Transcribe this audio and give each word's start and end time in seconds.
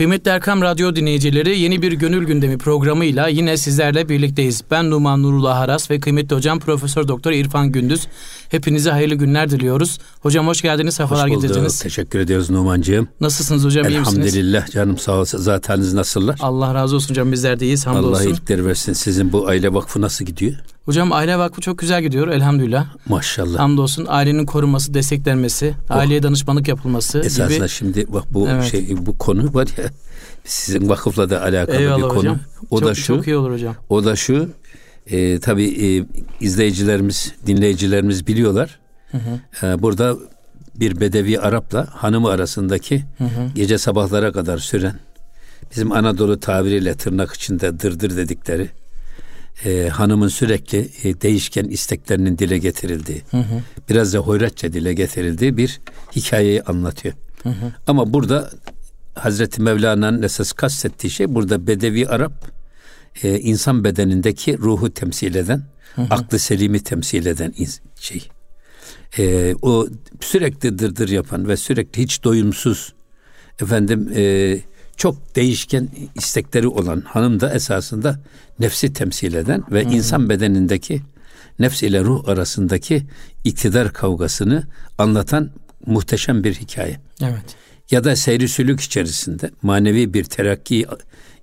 Kıymetli 0.00 0.30
Erkam 0.30 0.62
Radyo 0.62 0.96
dinleyicileri 0.96 1.58
yeni 1.58 1.82
bir 1.82 1.92
Gönül 1.92 2.26
Gündemi 2.26 2.58
programıyla 2.58 3.28
yine 3.28 3.56
sizlerle 3.56 4.08
birlikteyiz. 4.08 4.62
Ben 4.70 4.90
Numan 4.90 5.22
Nurullah 5.22 5.56
Haras 5.56 5.90
ve 5.90 6.00
kıymetli 6.00 6.36
hocam 6.36 6.60
Profesör 6.60 7.08
Doktor 7.08 7.32
İrfan 7.32 7.72
Gündüz. 7.72 8.06
Hepinize 8.48 8.90
hayırlı 8.90 9.14
günler 9.14 9.50
diliyoruz. 9.50 9.98
Hocam 10.20 10.46
hoş 10.46 10.62
geldiniz, 10.62 10.94
sefalar 10.94 11.28
getirdiniz. 11.28 11.78
Teşekkür 11.80 12.18
ediyoruz 12.18 12.50
Numancığım. 12.50 13.08
Nasılsınız 13.20 13.64
hocam, 13.64 13.88
iyi 13.88 13.98
misiniz? 13.98 14.18
Elhamdülillah 14.18 14.70
canım 14.70 14.98
sağ 14.98 15.12
olsun. 15.12 15.38
Zateniz 15.38 15.94
nasıllar? 15.94 16.38
Allah 16.40 16.74
razı 16.74 16.96
olsun 16.96 17.10
hocam 17.10 17.32
bizler 17.32 17.60
de 17.60 17.64
iyiyiz 17.64 17.86
hamdolsun. 17.86 18.12
Allah 18.12 18.24
iyilikleri 18.24 18.66
versin. 18.66 18.92
Sizin 18.92 19.32
bu 19.32 19.48
aile 19.48 19.74
vakfı 19.74 20.00
nasıl 20.00 20.24
gidiyor? 20.24 20.54
Hocam 20.90 21.12
aile 21.12 21.38
vakfı 21.38 21.60
çok 21.60 21.78
güzel 21.78 22.02
gidiyor 22.02 22.28
elhamdülillah. 22.28 22.86
Maşallah. 23.08 23.58
Hamdolsun 23.58 24.06
ailenin 24.08 24.46
korunması, 24.46 24.94
desteklenmesi, 24.94 25.74
oh. 25.90 25.96
aileye 25.96 26.22
danışmanlık 26.22 26.68
yapılması 26.68 27.18
Esasında 27.18 27.56
gibi. 27.56 27.68
şimdi 27.68 28.12
bak 28.12 28.24
bu 28.30 28.48
evet. 28.48 28.64
şey 28.64 29.06
bu 29.06 29.18
konu 29.18 29.54
var 29.54 29.68
ya 29.78 29.84
sizin 30.44 30.88
vakıfla 30.88 31.30
da 31.30 31.42
alakalı 31.42 31.76
Eyvallah 31.76 31.96
bir 31.96 32.02
konu. 32.02 32.18
Hocam. 32.18 32.38
O 32.70 32.80
çok, 32.80 32.88
da 32.88 32.94
şu. 32.94 33.06
Çok 33.06 33.26
iyi 33.26 33.36
olur 33.36 33.52
hocam. 33.52 33.74
O 33.88 34.04
da 34.04 34.16
şu. 34.16 34.50
E, 35.06 35.40
tabii 35.40 35.86
e, 35.86 36.04
izleyicilerimiz, 36.40 37.34
dinleyicilerimiz 37.46 38.26
biliyorlar. 38.26 38.78
Hı 39.10 39.18
hı. 39.18 39.66
E, 39.66 39.82
burada 39.82 40.16
bir 40.74 41.00
Bedevi 41.00 41.40
Arap'la 41.40 41.86
hanımı 41.90 42.28
arasındaki 42.28 43.04
hı 43.18 43.24
hı. 43.24 43.48
gece 43.54 43.78
sabahlara 43.78 44.32
kadar 44.32 44.58
süren 44.58 44.94
bizim 45.70 45.92
Anadolu 45.92 46.40
tabiriyle 46.40 46.94
tırnak 46.94 47.32
içinde 47.32 47.80
dırdır 47.80 48.16
dedikleri 48.16 48.68
e, 49.64 49.88
hanımın 49.88 50.28
sürekli 50.28 50.90
e, 51.04 51.20
değişken 51.20 51.64
isteklerinin 51.64 52.38
dile 52.38 52.58
getirildiği, 52.58 53.22
hı 53.30 53.36
hı. 53.36 53.62
biraz 53.88 54.14
da 54.14 54.18
hoyratça 54.18 54.72
dile 54.72 54.94
getirildiği 54.94 55.56
bir 55.56 55.80
hikayeyi 56.16 56.62
anlatıyor. 56.62 57.14
Hı 57.42 57.48
hı. 57.48 57.72
Ama 57.86 58.12
burada 58.12 58.50
Hazreti 59.14 59.62
Mevlana'nın 59.62 60.22
esas 60.22 60.52
kastettiği 60.52 61.10
şey 61.10 61.34
burada 61.34 61.66
Bedevi 61.66 62.08
Arap 62.08 62.32
e, 63.22 63.38
insan 63.40 63.84
bedenindeki 63.84 64.58
ruhu 64.58 64.90
temsil 64.90 65.34
eden, 65.34 65.62
hı 65.94 66.02
hı. 66.02 66.06
aklı 66.10 66.38
selimi 66.38 66.80
temsil 66.80 67.26
eden 67.26 67.54
şey. 68.00 68.28
E, 69.18 69.54
o 69.62 69.88
sürekli 70.20 70.78
dırdır 70.78 71.08
yapan 71.08 71.48
ve 71.48 71.56
sürekli 71.56 72.02
hiç 72.02 72.24
doyumsuz 72.24 72.94
efendim 73.62 74.12
e, 74.14 74.56
çok 75.00 75.36
değişken 75.36 75.88
istekleri 76.14 76.68
olan 76.68 77.00
hanım 77.00 77.40
da 77.40 77.54
esasında 77.54 78.20
nefsi 78.58 78.92
temsil 78.92 79.34
eden 79.34 79.64
ve 79.70 79.84
hı. 79.84 79.88
insan 79.88 80.28
bedenindeki 80.28 81.02
nefs 81.58 81.82
ile 81.82 82.00
ruh 82.00 82.28
arasındaki 82.28 83.02
iktidar 83.44 83.92
kavgasını 83.92 84.66
anlatan 84.98 85.50
muhteşem 85.86 86.44
bir 86.44 86.54
hikaye. 86.54 87.00
Evet. 87.22 87.56
Ya 87.90 88.04
da 88.04 88.16
seyri 88.16 88.48
sülük 88.48 88.80
içerisinde 88.80 89.50
manevi 89.62 90.14
bir 90.14 90.24
terakki 90.24 90.86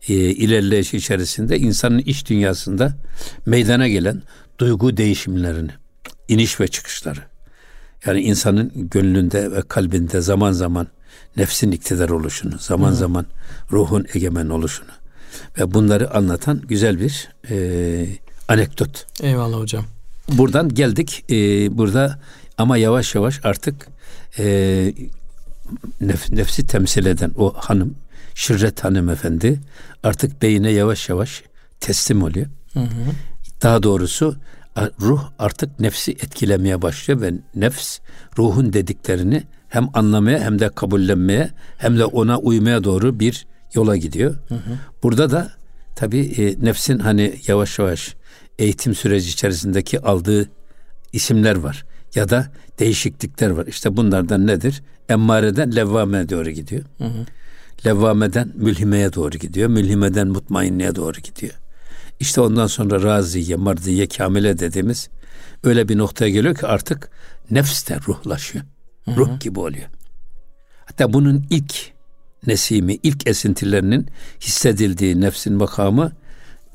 e, 0.08 0.14
ilerleyiş 0.14 0.94
içerisinde 0.94 1.60
insanın 1.60 2.00
iç 2.00 2.30
dünyasında 2.30 2.98
meydana 3.46 3.88
gelen 3.88 4.22
duygu 4.60 4.98
değişimlerini, 4.98 5.72
iniş 6.28 6.60
ve 6.60 6.68
çıkışları. 6.68 7.20
Yani 8.06 8.22
insanın 8.22 8.72
gönlünde 8.76 9.52
ve 9.52 9.62
kalbinde 9.62 10.22
zaman 10.22 10.52
zaman 10.52 10.88
nefsin 11.38 11.72
iktidar 11.72 12.10
oluşunu, 12.10 12.60
zaman 12.60 12.92
Hı. 12.92 12.96
zaman 12.96 13.26
ruhun 13.72 14.06
egemen 14.14 14.50
oluşunu 14.50 14.90
ve 15.60 15.74
bunları 15.74 16.16
anlatan 16.16 16.62
güzel 16.68 17.00
bir 17.00 17.30
e, 17.50 18.08
anekdot. 18.48 19.06
Eyvallah 19.22 19.58
hocam. 19.58 19.86
Buradan 20.32 20.70
geldik. 20.70 21.26
E, 21.30 21.36
burada 21.78 22.20
ama 22.58 22.78
yavaş 22.78 23.16
yavaş 23.16 23.40
artık 23.44 23.88
e, 24.40 24.46
nef, 26.02 26.30
nefsi 26.30 26.66
temsil 26.66 27.06
eden 27.06 27.32
o 27.38 27.54
hanım, 27.58 27.96
Şirret 28.36 28.84
hanımefendi 28.84 29.60
artık 30.04 30.42
beyine 30.42 30.72
yavaş 30.72 31.10
yavaş 31.10 31.44
teslim 31.80 32.24
oluyor. 32.24 32.48
Hı 32.74 32.80
hı. 32.80 33.12
Daha 33.62 33.84
doğrusu 33.84 34.36
ruh 35.02 35.24
artık 35.40 35.80
nefsi 35.80 36.12
etkilemeye 36.12 36.82
başlıyor 36.82 37.22
ve 37.22 37.34
nefs 37.56 38.00
ruhun 38.38 38.74
dediklerini 38.74 39.44
hem 39.70 39.88
anlamaya 39.94 40.40
hem 40.40 40.60
de 40.60 40.70
kabullenmeye 40.70 41.50
hem 41.78 41.98
de 41.98 42.06
ona 42.06 42.40
uymaya 42.40 42.84
doğru 42.84 43.20
bir 43.20 43.48
yola 43.74 43.98
gidiyor. 43.98 44.36
Hı 44.48 44.56
hı. 44.56 44.78
Burada 45.04 45.32
da 45.32 45.52
tabii 45.96 46.20
e, 46.20 46.66
nefsin 46.66 47.00
hani 47.00 47.36
yavaş 47.48 47.80
yavaş 47.80 48.16
eğitim 48.60 48.96
süreci 48.96 49.30
içerisindeki 49.30 50.00
aldığı 50.00 50.50
isimler 51.14 51.56
var 51.56 51.86
ya 52.16 52.30
da 52.30 52.48
değişiklikler 52.80 53.50
var. 53.50 53.68
İşte 53.68 53.98
bunlardan 53.98 54.48
nedir? 54.48 54.84
Emmareden 55.10 55.76
levvame 55.76 56.30
doğru 56.30 56.50
gidiyor. 56.50 56.84
Hı 56.98 57.04
hı. 57.04 57.26
Levvameden 57.86 58.52
mülhimeye 58.56 59.14
doğru 59.14 59.38
gidiyor. 59.38 59.70
Mülhimeden 59.70 60.28
mutmainliğe 60.28 60.96
doğru 60.96 61.20
gidiyor. 61.20 61.54
İşte 62.20 62.42
ondan 62.42 62.68
sonra 62.68 63.04
raziye, 63.04 63.56
marziye, 63.56 64.08
kamile 64.08 64.60
dediğimiz 64.60 65.10
öyle 65.64 65.90
bir 65.90 65.98
noktaya 65.98 66.30
geliyor 66.30 66.56
ki 66.56 66.68
artık 66.68 67.10
nefs 67.52 67.90
de 67.90 68.00
ruhlaşıyor. 68.08 68.66
Hı 69.08 69.12
hı. 69.12 69.16
Ruh 69.16 69.40
gibi 69.40 69.60
oluyor. 69.60 69.90
Hatta 70.86 71.14
bunun 71.14 71.46
ilk 71.50 71.92
nesimi, 72.48 72.94
ilk 73.04 73.28
esintilerinin 73.28 74.08
hissedildiği 74.42 75.22
nefsin 75.22 75.54
makamı 75.54 76.12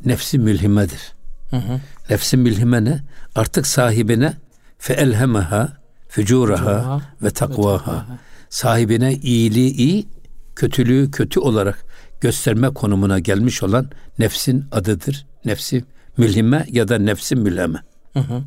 nefsi 0.04 0.38
mülhimedir. 0.38 1.12
Hı 1.50 1.56
hı. 1.56 1.80
Nefsin 2.10 2.40
mülhime 2.40 2.84
ne? 2.84 3.00
Artık 3.34 3.66
sahibine 3.66 4.32
fe 4.78 4.94
elhemeha 4.94 5.72
fücuraha 6.08 7.00
ve 7.22 7.30
takvaha. 7.30 8.06
Sahibine 8.50 9.14
iyiliği 9.14 9.72
iyi, 9.74 10.08
kötülüğü 10.56 11.10
kötü 11.10 11.40
olarak 11.40 11.84
gösterme 12.20 12.70
konumuna 12.70 13.18
gelmiş 13.18 13.62
olan 13.62 13.90
nefsin 14.18 14.64
adıdır. 14.72 15.26
Nefsi 15.44 15.84
mülhime 16.16 16.66
ya 16.68 16.88
da 16.88 16.98
nefsi 16.98 17.36
mülheme. 17.36 17.78
Hı 18.12 18.20
hı. 18.20 18.42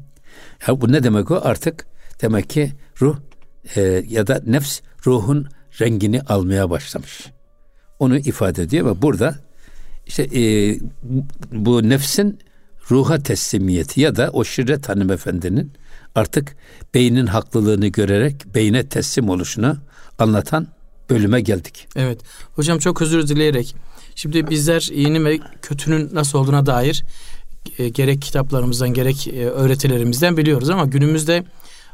Ya 0.68 0.82
bu 0.82 0.92
ne 0.92 1.04
demek 1.04 1.32
o? 1.32 1.42
Artık 1.44 1.86
demek 2.22 2.50
ki 2.50 2.72
ruh 3.02 3.18
e, 3.76 4.04
ya 4.08 4.28
da 4.28 4.42
nefs 4.46 4.82
ruhun 5.06 5.48
rengini 5.82 6.22
almaya 6.22 6.70
başlamış. 6.70 7.26
Onu 8.00 8.18
ifade 8.18 8.64
ediyor 8.64 8.86
ve 8.86 9.02
burada 9.02 9.36
işte 10.08 10.24
e, 10.24 10.76
bu 11.52 11.90
nefsin 11.90 12.40
ruha 12.92 13.20
teslimiyeti 13.20 14.02
ya 14.02 14.16
da 14.16 14.30
o 14.34 14.44
şirret 14.44 14.90
hanımefendinin 14.90 15.72
artık 16.16 16.56
beynin 16.94 17.26
haklılığını 17.26 17.88
görerek 17.88 18.56
beyne 18.56 18.90
teslim 18.90 19.30
oluşunu 19.30 19.78
anlatan 20.20 20.68
bölüme 21.10 21.42
geldik. 21.42 21.88
Evet. 21.96 22.22
Hocam 22.56 22.80
çok 22.80 23.02
özür 23.02 23.28
dileyerek 23.28 23.76
şimdi 24.16 24.50
bizler 24.50 24.90
iyinin 24.92 25.26
ve 25.26 25.40
kötünün 25.62 26.10
nasıl 26.14 26.40
olduğuna 26.40 26.66
dair 26.66 27.04
e, 27.78 27.90
gerek 27.90 28.22
kitaplarımızdan 28.22 28.94
gerek 28.94 29.28
e, 29.28 29.50
öğretilerimizden 29.50 30.38
biliyoruz 30.38 30.70
ama 30.70 30.86
günümüzde 30.86 31.44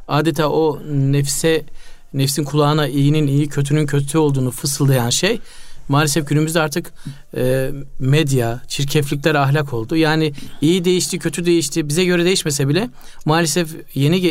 adeta 0.07 0.49
o 0.49 0.79
nefse 0.91 1.65
nefsin 2.13 2.43
kulağına 2.43 2.87
iyinin 2.87 3.27
iyi 3.27 3.47
kötünün 3.47 3.85
kötü 3.85 4.17
olduğunu 4.17 4.51
fısıldayan 4.51 5.09
şey 5.09 5.39
maalesef 5.87 6.27
günümüzde 6.27 6.61
artık 6.61 6.93
e, 7.37 7.71
medya, 7.99 8.61
çirkeflikler 8.67 9.35
ahlak 9.35 9.73
oldu. 9.73 9.95
Yani 9.95 10.33
iyi 10.61 10.85
değişti, 10.85 11.19
kötü 11.19 11.45
değişti. 11.45 11.87
Bize 11.87 12.05
göre 12.05 12.25
değişmese 12.25 12.67
bile 12.67 12.89
maalesef 13.25 13.69
yeni 13.95 14.21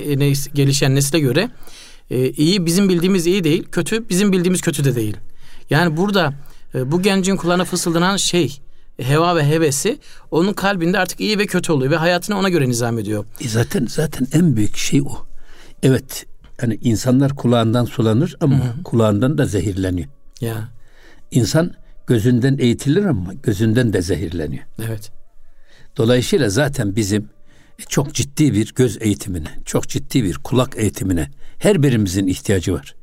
gelişen 0.55 0.95
nesile 0.95 1.21
göre 1.21 1.51
e, 2.11 2.31
iyi 2.31 2.67
bizim 2.67 2.89
bildiğimiz 2.89 3.27
iyi 3.27 3.45
değil, 3.45 3.65
kötü 3.73 4.09
bizim 4.09 4.33
bildiğimiz 4.33 4.61
kötü 4.61 4.85
de 4.85 4.95
değil. 4.95 5.17
Yani 5.71 5.97
burada 5.97 6.35
e, 6.75 6.93
bu 6.93 7.03
gencin 7.03 7.37
kulağına 7.37 7.65
fısıldanan 7.65 8.17
şey 8.17 8.61
heva 9.03 9.37
ve 9.37 9.47
hevesi 9.47 9.99
onun 10.31 10.53
kalbinde 10.53 10.99
artık 10.99 11.21
iyi 11.21 11.39
ve 11.39 11.47
kötü 11.47 11.73
oluyor 11.73 11.91
ve 11.93 11.97
hayatını 11.97 12.39
ona 12.39 12.49
göre 12.49 12.69
nizam 12.69 12.99
ediyor. 12.99 13.25
E 13.41 13.49
zaten 13.49 13.87
zaten 13.87 14.27
en 14.33 14.57
büyük 14.57 14.77
şey 14.77 15.01
o. 15.01 15.30
Evet 15.83 16.27
hani 16.61 16.79
insanlar 16.83 17.37
kulağından 17.37 17.85
sulanır 17.85 18.37
ama 18.41 18.57
Hı-hı. 18.57 18.83
kulağından 18.83 19.39
da 19.39 19.47
zehirleniyor. 19.47 20.09
Ya. 20.41 20.69
İnsan 21.31 21.73
gözünden 22.07 22.59
eğitilir 22.59 23.05
ama 23.05 23.35
gözünden 23.35 23.93
de 23.93 24.03
zehirleniyor. 24.03 24.65
Evet. 24.87 25.11
Dolayısıyla 25.97 26.49
zaten 26.49 26.97
bizim 26.97 27.29
çok 27.89 28.15
ciddi 28.15 28.55
bir 28.55 28.75
göz 28.75 28.99
eğitimine, 29.01 29.49
çok 29.65 29.89
ciddi 29.89 30.25
bir 30.25 30.35
kulak 30.35 30.77
eğitimine 30.77 31.29
her 31.59 31.83
birimizin 31.83 32.27
ihtiyacı 32.27 32.73
var. 32.73 32.95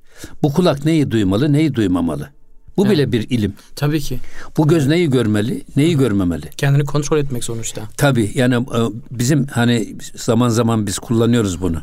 Bu 0.43 0.53
kulak 0.53 0.85
neyi 0.85 1.11
duymalı, 1.11 1.53
neyi 1.53 1.75
duymamalı? 1.75 2.29
Bu 2.77 2.85
evet. 2.85 2.97
bile 2.97 3.11
bir 3.11 3.29
ilim. 3.29 3.53
Tabii 3.75 3.99
ki. 3.99 4.19
Bu 4.57 4.67
göz 4.67 4.87
neyi 4.87 5.09
görmeli, 5.09 5.63
neyi 5.75 5.97
görmemeli? 5.97 6.49
Kendini 6.57 6.85
kontrol 6.85 7.17
etmek 7.17 7.43
sonuçta. 7.43 7.81
Tabii 7.97 8.31
yani 8.35 8.55
e, 8.55 8.79
bizim 9.11 9.47
hani 9.47 9.95
zaman 10.15 10.49
zaman 10.49 10.87
biz 10.87 10.99
kullanıyoruz 10.99 11.61
bunu. 11.61 11.81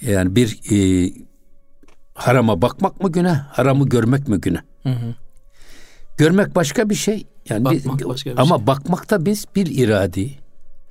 Yani 0.00 0.36
bir 0.36 0.60
e, 0.72 1.10
harama 2.14 2.62
bakmak 2.62 3.02
mı 3.02 3.12
günah, 3.12 3.46
haramı 3.48 3.88
görmek 3.88 4.28
mi 4.28 4.40
günah? 4.40 4.60
Hı 4.82 4.88
hı. 4.88 5.14
Görmek 6.16 6.54
başka 6.54 6.90
bir 6.90 6.94
şey. 6.94 7.26
Yani 7.48 7.64
bakmak 7.64 7.98
biz, 7.98 8.08
başka 8.08 8.30
bir 8.30 8.38
ama 8.38 8.56
şey. 8.56 8.66
bakmakta 8.66 9.24
biz 9.24 9.44
bir 9.56 9.66
iradi 9.66 10.38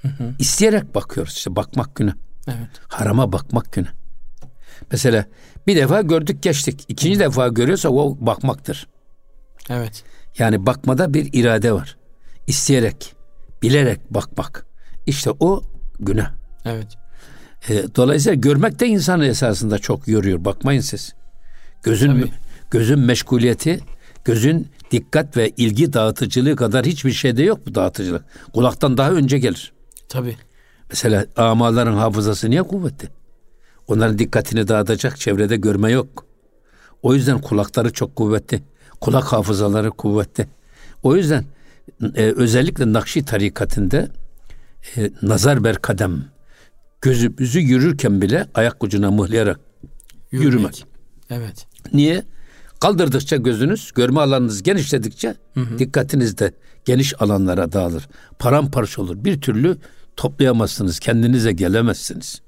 hı 0.01 0.07
hı. 0.07 0.35
isteyerek 0.39 0.95
bakıyoruz. 0.95 1.33
İşte 1.33 1.55
bakmak 1.55 1.95
günü. 1.95 2.13
Evet. 2.47 2.69
Harama 2.87 3.31
bakmak 3.31 3.73
günü. 3.73 3.87
Mesela 4.91 5.25
bir 5.67 5.75
defa 5.75 6.01
gördük 6.01 6.43
geçtik. 6.43 6.85
İkinci 6.87 7.15
hı. 7.15 7.19
defa 7.19 7.47
görüyorsa 7.47 7.89
o 7.89 8.17
bakmaktır. 8.19 8.87
Evet. 9.69 10.03
Yani 10.37 10.65
bakmada 10.65 11.13
bir 11.13 11.29
irade 11.33 11.71
var. 11.71 11.97
İsteyerek, 12.47 13.15
bilerek 13.61 14.13
bakmak. 14.13 14.65
İşte 15.05 15.31
o 15.39 15.63
günah. 15.99 16.31
Evet. 16.65 16.97
E, 17.69 17.95
dolayısıyla 17.95 18.35
görmek 18.35 18.79
de 18.79 18.87
insanı 18.87 19.25
esasında 19.25 19.79
çok 19.79 20.07
yoruyor. 20.07 20.45
Bakmayın 20.45 20.81
siz. 20.81 21.13
Gözün 21.83 22.07
Tabii. 22.07 22.31
gözün 22.71 22.99
meşguliyeti, 22.99 23.79
gözün 24.25 24.67
dikkat 24.91 25.37
ve 25.37 25.49
ilgi 25.49 25.93
dağıtıcılığı 25.93 26.55
kadar 26.55 26.85
hiçbir 26.85 27.11
şeyde 27.11 27.43
yok 27.43 27.59
bu 27.67 27.75
dağıtıcılık. 27.75 28.25
Kulaktan 28.53 28.97
daha 28.97 29.11
önce 29.11 29.39
gelir. 29.39 29.73
Tabii. 30.09 30.37
Mesela 30.89 31.25
amaların 31.37 31.97
hafızası 31.97 32.49
niye 32.49 32.63
kuvvetli? 32.63 33.09
Onların 33.87 34.19
dikkatini 34.19 34.67
dağıtacak 34.67 35.19
çevrede 35.19 35.57
görme 35.57 35.91
yok. 35.91 36.25
O 37.01 37.13
yüzden 37.13 37.41
kulakları 37.41 37.93
çok 37.93 38.15
kuvvetli. 38.15 38.61
Kulak 39.01 39.23
hafızaları 39.23 39.91
kuvvetli. 39.91 40.47
O 41.03 41.15
yüzden 41.15 41.45
e, 42.15 42.23
özellikle 42.23 42.93
Nakşi 42.93 43.25
tarikatında 43.25 44.07
e, 44.97 45.11
nazar 45.21 45.63
ber 45.63 45.75
kadem 45.75 46.25
gözümüzü 47.01 47.59
yürürken 47.59 48.21
bile 48.21 48.47
ayak 48.53 48.83
ucuna 48.83 49.11
mıhlayarak 49.11 49.59
yürümek. 50.31 50.85
Evet. 51.29 51.67
Niye? 51.93 52.23
Kaldırdıkça 52.79 53.35
gözünüz, 53.35 53.91
görme 53.95 54.19
alanınız 54.19 54.63
genişledikçe 54.63 55.35
dikkatiniz 55.77 56.37
de 56.37 56.51
geniş 56.85 57.21
alanlara 57.21 57.71
dağılır. 57.71 58.07
Paramparça 58.39 59.01
olur. 59.01 59.23
Bir 59.23 59.41
türlü 59.41 59.77
toplayamazsınız. 60.15 60.99
Kendinize 60.99 61.51
gelemezsiniz. 61.51 62.41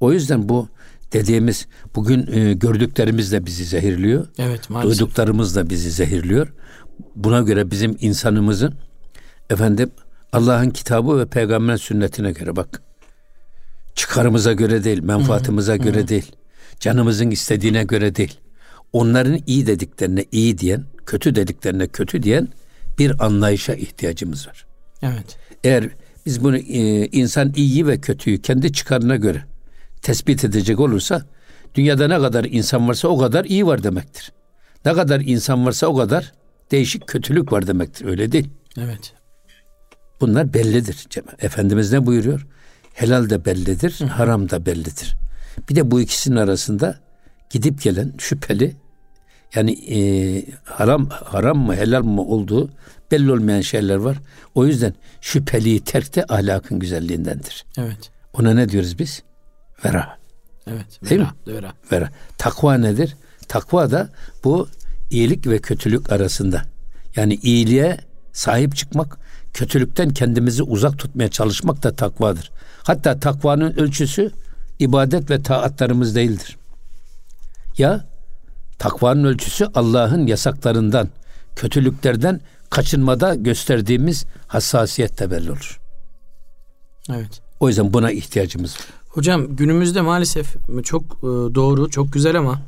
O 0.00 0.12
yüzden 0.12 0.48
bu 0.48 0.68
dediğimiz 1.12 1.66
bugün 1.94 2.32
e, 2.32 2.52
gördüklerimiz 2.52 3.32
de 3.32 3.46
bizi 3.46 3.64
zehirliyor. 3.64 4.26
Evet 4.38 4.70
maalesef. 4.70 5.00
Duyduklarımız 5.00 5.56
da 5.56 5.70
bizi 5.70 5.90
zehirliyor. 5.90 6.52
Buna 7.16 7.40
göre 7.40 7.70
bizim 7.70 7.96
insanımızın 8.00 8.74
efendim 9.50 9.90
Allah'ın 10.32 10.70
kitabı 10.70 11.18
ve 11.18 11.26
peygamberin 11.26 11.76
sünnetine 11.76 12.32
göre 12.32 12.56
bak. 12.56 12.82
Çıkarımıza 13.94 14.52
göre 14.52 14.84
değil, 14.84 15.02
menfaatimize 15.02 15.76
göre 15.76 16.08
değil. 16.08 16.32
Canımızın 16.80 17.30
istediğine 17.30 17.84
göre 17.84 18.16
değil. 18.16 18.40
Onların 18.92 19.38
iyi 19.46 19.66
dediklerine 19.66 20.24
iyi 20.32 20.58
diyen, 20.58 20.84
kötü 21.06 21.34
dediklerine 21.34 21.86
kötü 21.86 22.22
diyen 22.22 22.48
bir 22.98 23.24
anlayışa 23.24 23.74
ihtiyacımız 23.74 24.48
var. 24.48 24.66
Evet. 25.02 25.38
Eğer 25.64 25.88
biz 26.26 26.44
bunu 26.44 26.56
e, 26.56 27.06
insan 27.06 27.52
iyiyi 27.56 27.86
ve 27.86 28.00
kötüyü 28.00 28.42
kendi 28.42 28.72
çıkarına 28.72 29.16
göre 29.16 29.42
tespit 30.02 30.44
edecek 30.44 30.80
olursa 30.80 31.22
dünyada 31.74 32.08
ne 32.08 32.18
kadar 32.18 32.44
insan 32.44 32.88
varsa 32.88 33.08
o 33.08 33.18
kadar 33.18 33.44
iyi 33.44 33.66
var 33.66 33.82
demektir. 33.82 34.32
Ne 34.84 34.92
kadar 34.92 35.20
insan 35.20 35.66
varsa 35.66 35.86
o 35.86 35.96
kadar 35.96 36.32
değişik 36.70 37.06
kötülük 37.06 37.52
var 37.52 37.66
demektir. 37.66 38.06
Öyle 38.06 38.32
değil. 38.32 38.48
Evet. 38.78 39.12
Bunlar 40.20 40.54
bellidir. 40.54 41.06
Efendimiz 41.38 41.92
ne 41.92 42.06
buyuruyor? 42.06 42.46
Helal 42.94 43.30
de 43.30 43.44
bellidir, 43.44 44.00
haram 44.00 44.50
da 44.50 44.66
bellidir. 44.66 45.16
Bir 45.70 45.76
de 45.76 45.90
bu 45.90 46.00
ikisinin 46.00 46.36
arasında 46.36 46.98
gidip 47.50 47.82
gelen 47.82 48.12
şüpheli 48.18 48.76
yani 49.54 49.72
e, 49.72 49.98
haram 50.64 51.08
haram 51.08 51.58
mı 51.58 51.76
helal 51.76 52.02
mı 52.02 52.22
olduğu 52.22 52.70
belli 53.10 53.32
olmayan 53.32 53.60
şeyler 53.60 53.96
var. 53.96 54.16
O 54.54 54.66
yüzden 54.66 54.94
şüpheliyi 55.20 55.80
terk 55.80 56.14
de 56.14 56.24
ahlakın 56.28 56.78
güzelliğindendir. 56.78 57.64
Evet. 57.78 58.10
Ona 58.32 58.54
ne 58.54 58.68
diyoruz 58.68 58.98
biz? 58.98 59.22
Vera. 59.84 60.18
Evet. 60.66 61.00
Değil 61.10 61.20
Vera, 61.20 61.34
mi? 61.46 61.54
Vera. 61.54 61.72
Vera. 61.92 62.08
Takva 62.38 62.74
nedir? 62.74 63.16
Takva 63.48 63.90
da 63.90 64.08
bu 64.44 64.68
iyilik 65.10 65.46
ve 65.46 65.58
kötülük 65.58 66.12
arasında. 66.12 66.62
Yani 67.16 67.34
iyiliğe 67.34 67.98
sahip 68.32 68.76
çıkmak, 68.76 69.18
kötülükten 69.54 70.10
kendimizi 70.10 70.62
uzak 70.62 70.98
tutmaya 70.98 71.28
çalışmak 71.28 71.82
da 71.82 71.96
takvadır. 71.96 72.50
Hatta 72.84 73.20
takvanın 73.20 73.72
ölçüsü 73.72 74.30
ibadet 74.78 75.30
ve 75.30 75.42
taatlarımız 75.42 76.14
değildir. 76.14 76.56
Ya 77.78 78.04
takvanın 78.78 79.24
ölçüsü 79.24 79.66
Allah'ın 79.74 80.26
yasaklarından, 80.26 81.08
kötülüklerden 81.56 82.40
kaçınmada 82.70 83.34
gösterdiğimiz 83.34 84.24
hassasiyet 84.46 85.20
de 85.20 85.30
belli 85.30 85.50
olur. 85.50 85.80
Evet. 87.10 87.40
O 87.60 87.68
yüzden 87.68 87.92
buna 87.92 88.10
ihtiyacımız 88.10 88.74
var. 88.74 88.86
Hocam 89.08 89.56
günümüzde 89.56 90.00
maalesef 90.00 90.54
çok 90.84 91.02
e, 91.02 91.26
doğru, 91.54 91.90
çok 91.90 92.12
güzel 92.12 92.38
ama 92.38 92.62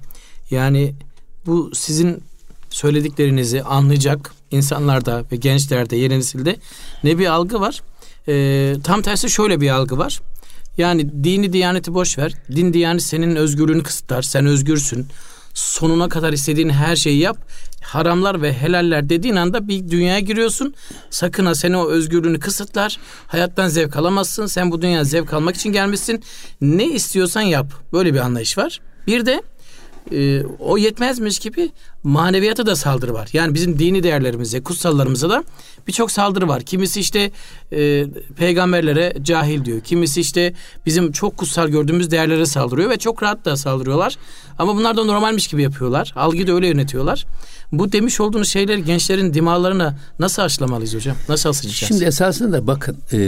yani 0.50 0.94
bu 1.46 1.70
sizin 1.74 2.22
söylediklerinizi 2.70 3.62
anlayacak 3.62 4.32
insanlarda 4.50 5.24
ve 5.32 5.36
gençlerde, 5.36 5.96
yeni 5.96 6.18
nesilde 6.18 6.56
ne 7.04 7.18
bir 7.18 7.26
algı 7.26 7.60
var? 7.60 7.82
E, 8.28 8.74
tam 8.84 9.02
tersi 9.02 9.30
şöyle 9.30 9.60
bir 9.60 9.70
algı 9.70 9.98
var. 9.98 10.20
Yani 10.78 11.24
dini 11.24 11.52
diyaneti 11.52 11.94
boş 11.94 12.18
ver. 12.18 12.32
Din 12.56 12.72
diyanet 12.72 13.02
senin 13.02 13.36
özgürlüğünü 13.36 13.82
kısıtlar. 13.82 14.22
Sen 14.22 14.46
özgürsün. 14.46 15.06
Sonuna 15.54 16.08
kadar 16.08 16.32
istediğin 16.32 16.68
her 16.68 16.96
şeyi 16.96 17.18
yap. 17.18 17.38
Haramlar 17.82 18.42
ve 18.42 18.52
helaller 18.52 19.08
dediğin 19.08 19.36
anda 19.36 19.68
bir 19.68 19.88
dünyaya 19.88 20.20
giriyorsun. 20.20 20.74
Sakın 21.10 21.46
ha 21.46 21.54
seni 21.54 21.76
o 21.76 21.88
özgürlüğünü 21.88 22.40
kısıtlar. 22.40 22.98
Hayattan 23.26 23.68
zevk 23.68 23.96
alamazsın. 23.96 24.46
Sen 24.46 24.70
bu 24.70 24.82
dünyaya 24.82 25.04
zevk 25.04 25.32
almak 25.32 25.56
için 25.56 25.72
gelmişsin. 25.72 26.22
Ne 26.60 26.84
istiyorsan 26.84 27.40
yap. 27.40 27.72
Böyle 27.92 28.14
bir 28.14 28.18
anlayış 28.18 28.58
var. 28.58 28.80
Bir 29.06 29.26
de 29.26 29.42
e, 30.12 30.42
o 30.58 30.78
yetmezmiş 30.78 31.38
gibi 31.38 31.70
maneviyata 32.02 32.66
da 32.66 32.76
saldırı 32.76 33.14
var. 33.14 33.28
Yani 33.32 33.54
bizim 33.54 33.78
dini 33.78 34.02
değerlerimize, 34.02 34.62
kutsallarımıza 34.62 35.30
da 35.30 35.44
birçok 35.86 36.10
saldırı 36.10 36.48
var. 36.48 36.62
Kimisi 36.62 37.00
işte 37.00 37.30
e, 37.72 38.06
peygamberlere 38.36 39.14
cahil 39.22 39.64
diyor. 39.64 39.80
Kimisi 39.80 40.20
işte 40.20 40.54
bizim 40.86 41.12
çok 41.12 41.36
kutsal 41.36 41.68
gördüğümüz 41.68 42.10
değerlere 42.10 42.46
saldırıyor 42.46 42.90
ve 42.90 42.96
çok 42.96 43.22
rahat 43.22 43.44
da 43.44 43.56
saldırıyorlar. 43.56 44.16
Ama 44.58 44.76
bunlar 44.76 44.96
da 44.96 45.04
normalmiş 45.04 45.48
gibi 45.48 45.62
yapıyorlar. 45.62 46.12
Algıyı 46.16 46.46
da 46.46 46.52
öyle 46.52 46.66
yönetiyorlar. 46.66 47.26
Bu 47.72 47.92
demiş 47.92 48.20
olduğunuz 48.20 48.48
şeyleri 48.48 48.84
gençlerin 48.84 49.34
dimalarına 49.34 49.98
nasıl 50.18 50.42
aşılamalıyız 50.42 50.94
hocam? 50.94 51.16
Nasıl 51.28 51.50
aşılayacağız? 51.50 51.88
Şimdi 51.88 52.04
esasında 52.04 52.66
bakın 52.66 52.96
e, 53.12 53.18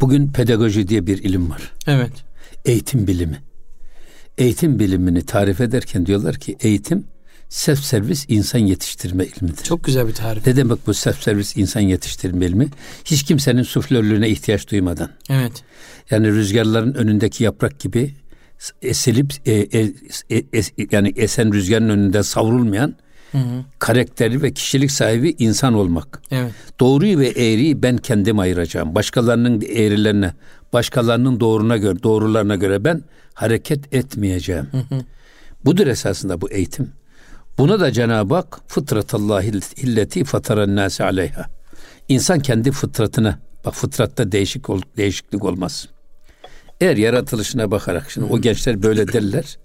bugün 0.00 0.28
pedagoji 0.32 0.88
diye 0.88 1.06
bir 1.06 1.18
ilim 1.18 1.50
var. 1.50 1.62
Evet. 1.86 2.12
Eğitim 2.64 3.06
bilimi. 3.06 3.49
Eğitim 4.40 4.78
bilimini 4.78 5.26
tarif 5.26 5.60
ederken 5.60 6.06
diyorlar 6.06 6.34
ki 6.34 6.56
eğitim 6.60 7.04
self 7.48 7.78
servis 7.78 8.24
insan 8.28 8.58
yetiştirme 8.58 9.24
ilmidir. 9.24 9.64
Çok 9.64 9.84
güzel 9.84 10.08
bir 10.08 10.14
tarif. 10.14 10.46
Ne 10.46 10.56
demek 10.56 10.86
bu 10.86 10.94
self 10.94 11.22
servis 11.22 11.56
insan 11.56 11.80
yetiştirme 11.80 12.46
ilmi? 12.46 12.68
Hiç 13.04 13.22
kimsenin 13.22 13.62
suflörlüğüne 13.62 14.28
ihtiyaç 14.28 14.70
duymadan. 14.70 15.10
Evet. 15.30 15.52
Yani 16.10 16.28
rüzgarların 16.28 16.94
önündeki 16.94 17.44
yaprak 17.44 17.80
gibi 17.80 18.14
esilip 18.82 19.32
e, 19.46 19.52
e, 19.52 19.80
e, 20.30 20.42
es, 20.52 20.72
yani 20.90 21.12
esen 21.16 21.52
rüzgarın 21.52 21.88
önünde 21.88 22.22
savrulmayan 22.22 22.94
Hı 23.32 23.38
hı. 23.38 23.64
karakteri 23.78 24.42
ve 24.42 24.52
kişilik 24.52 24.90
sahibi 24.90 25.34
insan 25.38 25.74
olmak. 25.74 26.22
Evet. 26.30 26.52
Doğruyu 26.80 27.18
ve 27.18 27.28
eğriyi 27.28 27.82
ben 27.82 27.96
kendim 27.96 28.38
ayıracağım. 28.38 28.94
Başkalarının 28.94 29.60
eğrilerine, 29.60 30.32
başkalarının 30.72 31.40
doğruna 31.40 31.76
göre, 31.76 32.02
doğrularına 32.02 32.56
göre 32.56 32.84
ben 32.84 33.02
hareket 33.34 33.94
etmeyeceğim. 33.94 34.68
Budur 35.64 35.86
esasında 35.86 36.40
bu 36.40 36.50
eğitim. 36.50 36.92
Buna 37.58 37.80
da 37.80 37.92
Cenab-ı 37.92 38.34
Hak 38.34 38.60
fıtratallahi 38.66 39.60
illeti 39.76 40.24
fataran 40.24 40.76
nase 40.76 41.04
aleyha. 41.04 41.46
İnsan 42.08 42.40
kendi 42.40 42.70
fıtratına, 42.70 43.38
bak 43.64 43.74
fıtratta 43.74 44.32
değişik 44.32 44.70
ol, 44.70 44.80
değişiklik 44.96 45.44
olmaz. 45.44 45.88
Eğer 46.80 46.96
yaratılışına 46.96 47.70
bakarak 47.70 48.10
şimdi 48.10 48.32
o 48.32 48.40
gençler 48.40 48.82
böyle 48.82 49.12
derler. 49.12 49.58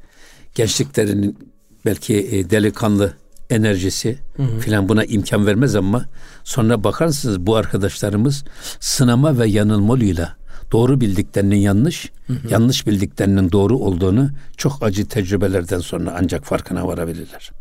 Gençliklerinin 0.56 1.38
belki 1.86 2.16
e, 2.16 2.50
delikanlı 2.50 3.14
enerjisi 3.50 4.18
filan 4.60 4.90
buna 4.90 5.04
imkan 5.06 5.46
vermez 5.46 5.76
ama 5.76 6.06
sonra 6.44 6.84
bakarsınız 6.84 7.40
bu 7.40 7.56
arkadaşlarımız 7.56 8.44
sınama 8.80 9.40
ve 9.40 9.48
yanılmalıyla 9.48 10.36
doğru 10.72 11.02
bildiklerinin 11.02 11.56
yanlış, 11.56 12.12
yanlış 12.50 12.88
bildiklerinin 12.88 13.52
doğru 13.52 13.78
olduğunu 13.78 14.30
çok 14.58 14.84
acı 14.84 15.06
tecrübelerden 15.06 15.80
sonra 15.80 16.16
ancak 16.20 16.46
farkına 16.46 16.88
varabilirler. 16.88 17.52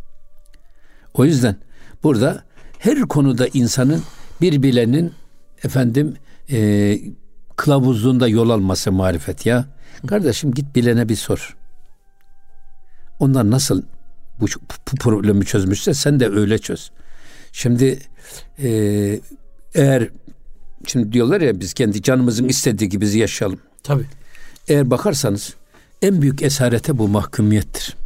O 1.14 1.24
yüzden 1.24 1.56
burada 2.02 2.44
her 2.78 3.00
konuda 3.00 3.46
insanın 3.46 4.02
birbirlerinin 4.40 5.12
efendim 5.64 6.16
e, 6.50 6.98
kılavuzluğunda 7.56 8.28
yol 8.28 8.50
alması 8.50 8.92
marifet 8.92 9.46
ya. 9.46 9.64
Kardeşim 10.06 10.54
git 10.54 10.76
bilene 10.76 11.08
bir 11.08 11.16
sor. 11.16 11.56
Onlar 13.18 13.50
nasıl 13.50 13.82
bu, 14.40 14.46
bu 14.92 14.96
problemi 14.96 15.44
çözmüşse 15.44 15.94
sen 15.94 16.20
de 16.20 16.28
öyle 16.28 16.58
çöz. 16.58 16.90
Şimdi 17.52 17.98
e, 18.58 18.68
eğer 19.74 20.08
şimdi 20.88 21.12
diyorlar 21.12 21.40
ya 21.40 21.60
biz 21.60 21.74
kendi 21.74 22.02
canımızın 22.02 22.48
istediği 22.48 22.88
gibi 22.88 23.18
yaşayalım. 23.18 23.58
Tabii. 23.82 24.04
Eğer 24.68 24.90
bakarsanız 24.90 25.54
en 26.02 26.22
büyük 26.22 26.42
esarete 26.42 26.98
bu 26.98 27.08
mahkumiyettir. 27.08 27.96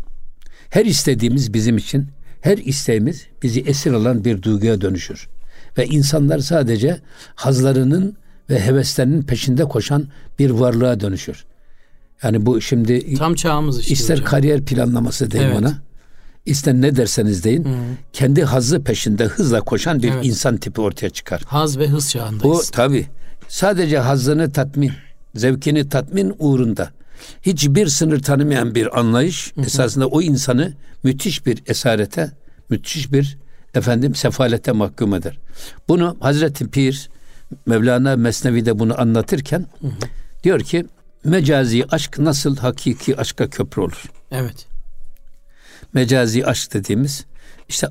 Her 0.70 0.84
istediğimiz 0.84 1.54
bizim 1.54 1.76
için 1.76 2.06
her 2.40 2.58
isteğimiz 2.58 3.26
bizi 3.42 3.60
esir 3.60 3.92
alan 3.92 4.24
bir 4.24 4.42
duyguya 4.42 4.80
dönüşür. 4.80 5.28
Ve 5.78 5.86
insanlar 5.86 6.38
sadece 6.38 7.00
hazlarının 7.34 8.16
ve 8.50 8.60
heveslerinin 8.60 9.22
peşinde 9.22 9.64
koşan 9.64 10.08
bir 10.38 10.50
varlığa 10.50 11.00
dönüşür. 11.00 11.44
Yani 12.22 12.46
bu 12.46 12.60
şimdi 12.60 13.14
tam 13.14 13.34
çağımız 13.34 13.80
işte. 13.80 13.92
İster 13.92 14.14
hocam. 14.14 14.30
kariyer 14.30 14.64
planlaması 14.64 15.30
deyin 15.30 15.44
evet. 15.44 15.58
ona. 15.58 15.78
İster 16.48 16.74
ne 16.74 16.96
derseniz 16.96 17.44
deyin. 17.44 17.64
Hı. 17.64 17.68
Kendi 18.12 18.44
hazzı 18.44 18.84
peşinde 18.84 19.24
hızla 19.24 19.60
koşan 19.60 20.02
bir 20.02 20.12
evet. 20.12 20.26
insan 20.26 20.56
tipi 20.56 20.80
ortaya 20.80 21.10
çıkar. 21.10 21.42
Haz 21.46 21.78
ve 21.78 21.88
hız 21.88 22.10
çağındayız. 22.10 22.42
Bu 22.42 22.72
tabi. 22.72 23.06
Sadece 23.48 23.98
hazzını 23.98 24.52
tatmin, 24.52 24.92
zevkini 25.34 25.88
tatmin 25.88 26.34
uğrunda 26.38 26.90
hiçbir 27.42 27.86
sınır 27.86 28.22
tanımayan 28.22 28.74
bir 28.74 28.98
anlayış 28.98 29.52
hı 29.54 29.60
hı. 29.60 29.64
esasında 29.64 30.06
o 30.06 30.22
insanı 30.22 30.72
müthiş 31.02 31.46
bir 31.46 31.62
esarete, 31.66 32.32
müthiş 32.70 33.12
bir 33.12 33.38
efendim 33.74 34.14
sefalete 34.14 34.72
mahkum 34.72 35.14
eder. 35.14 35.38
Bunu 35.88 36.16
Hazreti 36.20 36.68
Pir 36.68 37.10
Mevlana 37.66 38.16
Mesnevi'de 38.16 38.78
bunu 38.78 39.00
anlatırken 39.00 39.66
hı 39.80 39.86
hı. 39.86 39.92
diyor 40.44 40.60
ki 40.60 40.86
mecazi 41.24 41.84
aşk 41.90 42.18
nasıl 42.18 42.56
hakiki 42.56 43.16
aşka 43.16 43.50
köprü 43.50 43.82
olur? 43.82 44.04
Evet. 44.30 44.67
Mecazi 45.92 46.46
aşk 46.46 46.74
dediğimiz 46.74 47.26
işte 47.68 47.88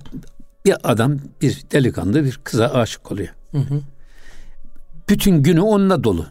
bir 0.66 0.76
adam 0.84 1.18
bir 1.42 1.62
delikanlı 1.72 2.26
bir 2.26 2.40
kıza 2.44 2.68
aşık 2.68 3.12
oluyor. 3.12 3.30
Hı 3.52 3.58
hı. 3.58 3.82
Bütün 5.10 5.44
günü 5.44 5.62
onunla 5.62 6.04
dolu. 6.04 6.26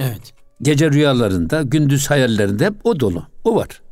Evet. 0.00 0.32
Gece 0.62 0.90
rüyalarında, 0.90 1.62
gündüz 1.62 2.10
hayallerinde 2.10 2.66
hep 2.66 2.74
o 2.84 3.00
dolu. 3.00 3.26
O 3.44 3.56
var. 3.56 3.82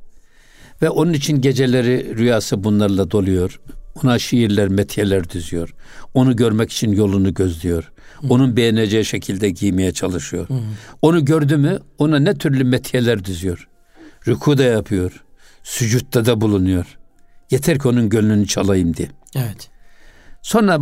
Ve 0.82 0.90
onun 0.90 1.12
için 1.12 1.40
geceleri 1.40 2.16
rüyası 2.18 2.64
bunlarla 2.64 3.10
doluyor. 3.10 3.60
Ona 4.02 4.18
şiirler, 4.18 4.68
metiyeler 4.68 5.30
düzüyor. 5.30 5.74
Onu 6.14 6.36
görmek 6.36 6.72
için 6.72 6.92
yolunu 6.92 7.34
gözlüyor. 7.34 7.92
Hı. 8.20 8.26
Onun 8.30 8.56
beğeneceği 8.56 9.04
şekilde 9.04 9.50
giymeye 9.50 9.92
çalışıyor. 9.92 10.48
Hı. 10.48 10.54
Onu 11.02 11.24
gördü 11.24 11.56
mü 11.56 11.78
ona 11.98 12.18
ne 12.18 12.34
türlü 12.34 12.64
metiyeler 12.64 13.24
düzüyor. 13.24 13.68
Rüku 14.28 14.58
da 14.58 14.62
yapıyor. 14.62 15.24
Sücutta 15.62 16.26
da 16.26 16.40
bulunuyor. 16.40 16.98
Yeter 17.52 17.78
ki 17.78 17.88
onun 17.88 18.09
gönlünü 18.09 18.47
çalayım 18.47 18.97
diye. 18.97 19.09
Evet. 19.37 19.71
Sonra 20.42 20.80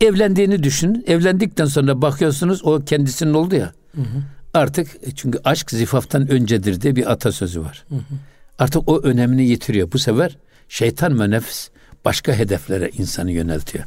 evlendiğini 0.00 0.62
düşün. 0.62 1.04
Evlendikten 1.06 1.64
sonra 1.64 2.02
bakıyorsunuz 2.02 2.64
o 2.64 2.84
kendisinin 2.84 3.34
oldu 3.34 3.54
ya. 3.54 3.72
Hı 3.94 4.00
hı. 4.00 4.22
Artık 4.54 4.88
e, 5.02 5.14
çünkü 5.14 5.40
aşk 5.44 5.70
zifaftan 5.70 6.30
öncedir 6.30 6.80
diye 6.80 6.96
bir 6.96 7.12
atasözü 7.12 7.60
var. 7.60 7.84
Hı 7.88 7.94
hı. 7.94 8.14
Artık 8.58 8.88
o 8.88 9.02
önemini 9.02 9.48
yitiriyor. 9.48 9.92
Bu 9.92 9.98
sefer 9.98 10.38
şeytan 10.68 11.20
ve 11.20 11.30
nefs 11.30 11.68
başka 12.04 12.32
hedeflere 12.32 12.90
insanı 12.98 13.32
yöneltiyor. 13.32 13.84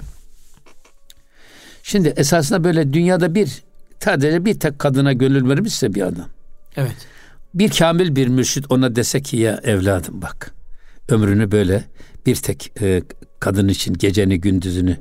Şimdi 1.84 2.08
esasında 2.08 2.64
böyle 2.64 2.94
dünyada 2.94 3.36
bir 3.36 3.64
sadece 4.04 4.46
bir 4.46 4.60
tek 4.60 4.80
kadına 4.80 5.14
gönül 5.14 5.50
vermişse 5.50 5.94
bir 5.94 6.02
adam. 6.02 6.28
Evet. 6.78 7.08
Bir 7.54 7.70
kamil 7.70 8.16
bir 8.16 8.28
mürşit 8.28 8.72
ona 8.72 8.96
dese 8.96 9.22
ki 9.22 9.38
ya 9.38 9.60
evladım 9.64 10.22
bak 10.22 10.59
ömrünü 11.12 11.52
böyle 11.52 11.84
bir 12.26 12.36
tek 12.36 12.72
e, 12.82 13.02
kadın 13.40 13.68
için 13.68 13.94
geceni 13.94 14.42
gündüzünü 14.42 14.98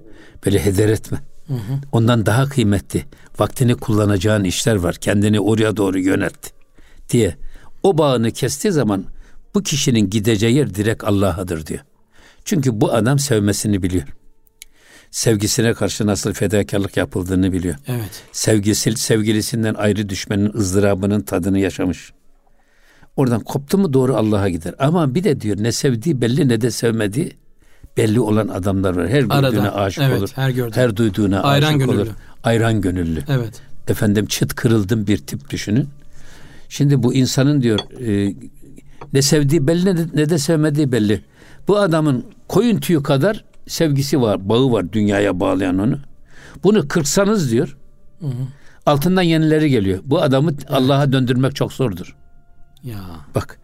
böyle 0.46 0.64
heder 0.64 0.88
etme. 0.88 1.18
Hı 1.46 1.54
hı. 1.54 1.80
Ondan 1.92 2.26
daha 2.26 2.48
kıymetli 2.48 3.04
vaktini 3.38 3.74
kullanacağın 3.74 4.44
işler 4.44 4.76
var. 4.76 4.94
Kendini 4.94 5.40
oraya 5.40 5.76
doğru 5.76 5.98
yönelt 5.98 6.50
diye. 7.10 7.36
O 7.82 7.98
bağını 7.98 8.30
kestiği 8.30 8.72
zaman 8.72 9.04
bu 9.54 9.62
kişinin 9.62 10.10
gideceği 10.10 10.54
yer 10.54 10.74
direkt 10.74 11.04
Allah'adır 11.04 11.66
diyor. 11.66 11.80
Çünkü 12.44 12.80
bu 12.80 12.92
adam 12.92 13.18
sevmesini 13.18 13.82
biliyor. 13.82 14.04
Sevgisine 15.10 15.74
karşı 15.74 16.06
nasıl 16.06 16.32
fedakarlık 16.32 16.96
yapıldığını 16.96 17.52
biliyor. 17.52 17.74
Evet. 17.86 18.22
Sevgisi, 18.32 18.96
sevgilisinden 18.96 19.74
ayrı 19.74 20.08
düşmenin 20.08 20.52
ızdırabının 20.54 21.20
tadını 21.20 21.58
yaşamış. 21.58 22.12
Oradan 23.18 23.40
koptu 23.40 23.78
mu 23.78 23.92
doğru 23.92 24.16
Allah'a 24.16 24.48
gider. 24.48 24.74
Ama 24.78 25.14
bir 25.14 25.24
de 25.24 25.40
diyor 25.40 25.56
ne 25.60 25.72
sevdiği 25.72 26.20
belli 26.20 26.48
ne 26.48 26.60
de 26.60 26.70
sevmediği 26.70 27.32
belli 27.96 28.20
olan 28.20 28.48
adamlar 28.48 28.96
var. 28.96 29.08
Her 29.08 29.22
Arada, 29.30 29.50
gördüğüne 29.50 29.70
aşık 29.70 30.02
evet, 30.02 30.18
olur. 30.18 30.30
Her, 30.34 30.50
gördüğüm. 30.50 30.82
her 30.82 30.96
duyduğuna 30.96 31.42
Ayran 31.42 31.68
aşık 31.68 31.80
gönüllü. 31.80 32.00
olur. 32.02 32.08
Ayran 32.44 32.80
gönüllü. 32.80 33.20
Evet. 33.28 33.62
Efendim 33.88 34.26
çıt 34.26 34.54
kırıldım 34.54 35.06
bir 35.06 35.16
tip 35.16 35.50
düşünün. 35.50 35.88
Şimdi 36.68 37.02
bu 37.02 37.14
insanın 37.14 37.62
diyor 37.62 37.78
e, 38.00 38.34
ne 39.12 39.22
sevdiği 39.22 39.66
belli 39.66 39.84
ne 39.84 39.96
de, 39.96 40.06
ne 40.14 40.28
de 40.28 40.38
sevmediği 40.38 40.92
belli. 40.92 41.24
Bu 41.68 41.78
adamın 41.78 42.24
koyun 42.48 42.80
tüyü 42.80 43.02
kadar 43.02 43.44
sevgisi 43.66 44.20
var, 44.20 44.48
bağı 44.48 44.72
var 44.72 44.92
dünyaya 44.92 45.40
bağlayan 45.40 45.78
onu. 45.78 45.98
Bunu 46.64 46.88
kırsanız 46.88 47.50
diyor. 47.50 47.76
Hı 48.20 48.26
hı. 48.26 48.46
Altından 48.86 49.22
yenileri 49.22 49.70
geliyor. 49.70 49.98
Bu 50.04 50.22
adamı. 50.22 50.50
Allah'a 50.68 51.12
döndürmek 51.12 51.56
çok 51.56 51.72
zordur. 51.72 52.16
Ya. 52.82 53.00
Bak 53.34 53.60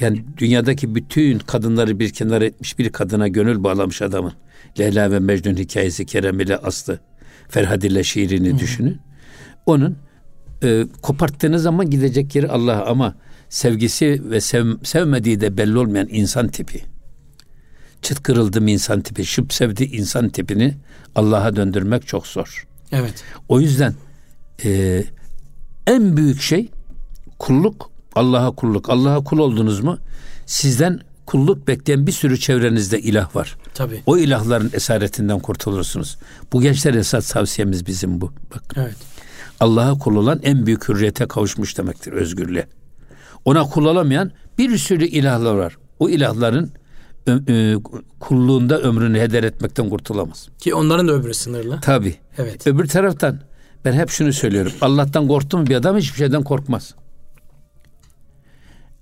yani 0.00 0.24
dünyadaki 0.36 0.94
bütün 0.94 1.38
kadınları 1.38 1.98
bir 1.98 2.12
kenara 2.12 2.44
etmiş 2.44 2.78
bir 2.78 2.92
kadına 2.92 3.28
gönül 3.28 3.64
bağlamış 3.64 4.02
adamın. 4.02 4.32
Leyla 4.78 5.10
ve 5.10 5.18
Mecnun 5.18 5.56
hikayesi 5.56 6.06
Kerem 6.06 6.40
ile 6.40 6.56
Aslı, 6.56 7.00
Ferhad 7.48 7.82
ile 7.82 8.04
şiirini 8.04 8.52
Hı. 8.52 8.58
düşünün. 8.58 9.00
Onun 9.66 9.98
e, 10.62 10.86
koparttığınız 11.02 11.62
zaman 11.62 11.90
gidecek 11.90 12.34
yeri 12.34 12.48
Allah 12.48 12.86
ama 12.86 13.14
sevgisi 13.48 14.30
ve 14.30 14.40
sev, 14.40 14.66
sevmediği 14.82 15.40
de 15.40 15.56
belli 15.56 15.78
olmayan 15.78 16.08
insan 16.10 16.48
tipi. 16.48 16.82
Çıt 18.02 18.22
kırıldım 18.22 18.68
insan 18.68 19.00
tipi, 19.00 19.26
şıp 19.26 19.52
sevdi 19.52 19.84
insan 19.84 20.28
tipini 20.28 20.74
Allah'a 21.14 21.56
döndürmek 21.56 22.06
çok 22.06 22.26
zor. 22.26 22.66
Evet. 22.92 23.24
O 23.48 23.60
yüzden 23.60 23.94
e, 24.64 25.04
en 25.86 26.16
büyük 26.16 26.40
şey 26.40 26.70
kulluk 27.38 27.90
Allah'a 28.18 28.50
kulluk. 28.50 28.90
Allah'a 28.90 29.24
kul 29.24 29.38
oldunuz 29.38 29.80
mu? 29.80 29.98
Sizden 30.46 31.00
kulluk 31.26 31.68
bekleyen 31.68 32.06
bir 32.06 32.12
sürü 32.12 32.38
çevrenizde 32.38 33.00
ilah 33.00 33.36
var. 33.36 33.56
Tabii. 33.74 34.02
O 34.06 34.18
ilahların 34.18 34.70
esaretinden 34.72 35.38
kurtulursunuz. 35.38 36.16
Bu 36.52 36.62
gençler 36.62 36.94
esas 36.94 37.32
tavsiyemiz 37.32 37.86
bizim 37.86 38.20
bu. 38.20 38.32
Bak. 38.54 38.62
Evet. 38.76 38.96
Allah'a 39.60 39.98
kul 39.98 40.16
olan 40.16 40.40
en 40.42 40.66
büyük 40.66 40.88
hürriyete 40.88 41.26
kavuşmuş 41.26 41.78
demektir 41.78 42.12
özgürlüğe. 42.12 42.66
Ona 43.44 43.62
kul 43.62 43.84
olamayan 43.84 44.30
bir 44.58 44.78
sürü 44.78 45.04
ilahlar 45.04 45.54
var. 45.54 45.76
O 45.98 46.08
ilahların 46.08 46.72
e, 47.48 47.74
kulluğunda 48.20 48.80
ömrünü 48.80 49.20
heder 49.20 49.42
etmekten 49.42 49.90
kurtulamaz. 49.90 50.48
Ki 50.58 50.74
onların 50.74 51.08
da 51.08 51.12
ömrü 51.12 51.34
sınırlı. 51.34 51.80
Tabi. 51.80 52.16
Evet. 52.38 52.66
Öbür 52.66 52.88
taraftan 52.88 53.40
ben 53.84 53.92
hep 53.92 54.10
şunu 54.10 54.32
söylüyorum. 54.32 54.72
Allah'tan 54.80 55.28
korktu 55.28 55.58
mu 55.58 55.66
bir 55.66 55.74
adam 55.74 55.96
hiçbir 55.96 56.18
şeyden 56.18 56.42
korkmaz. 56.42 56.94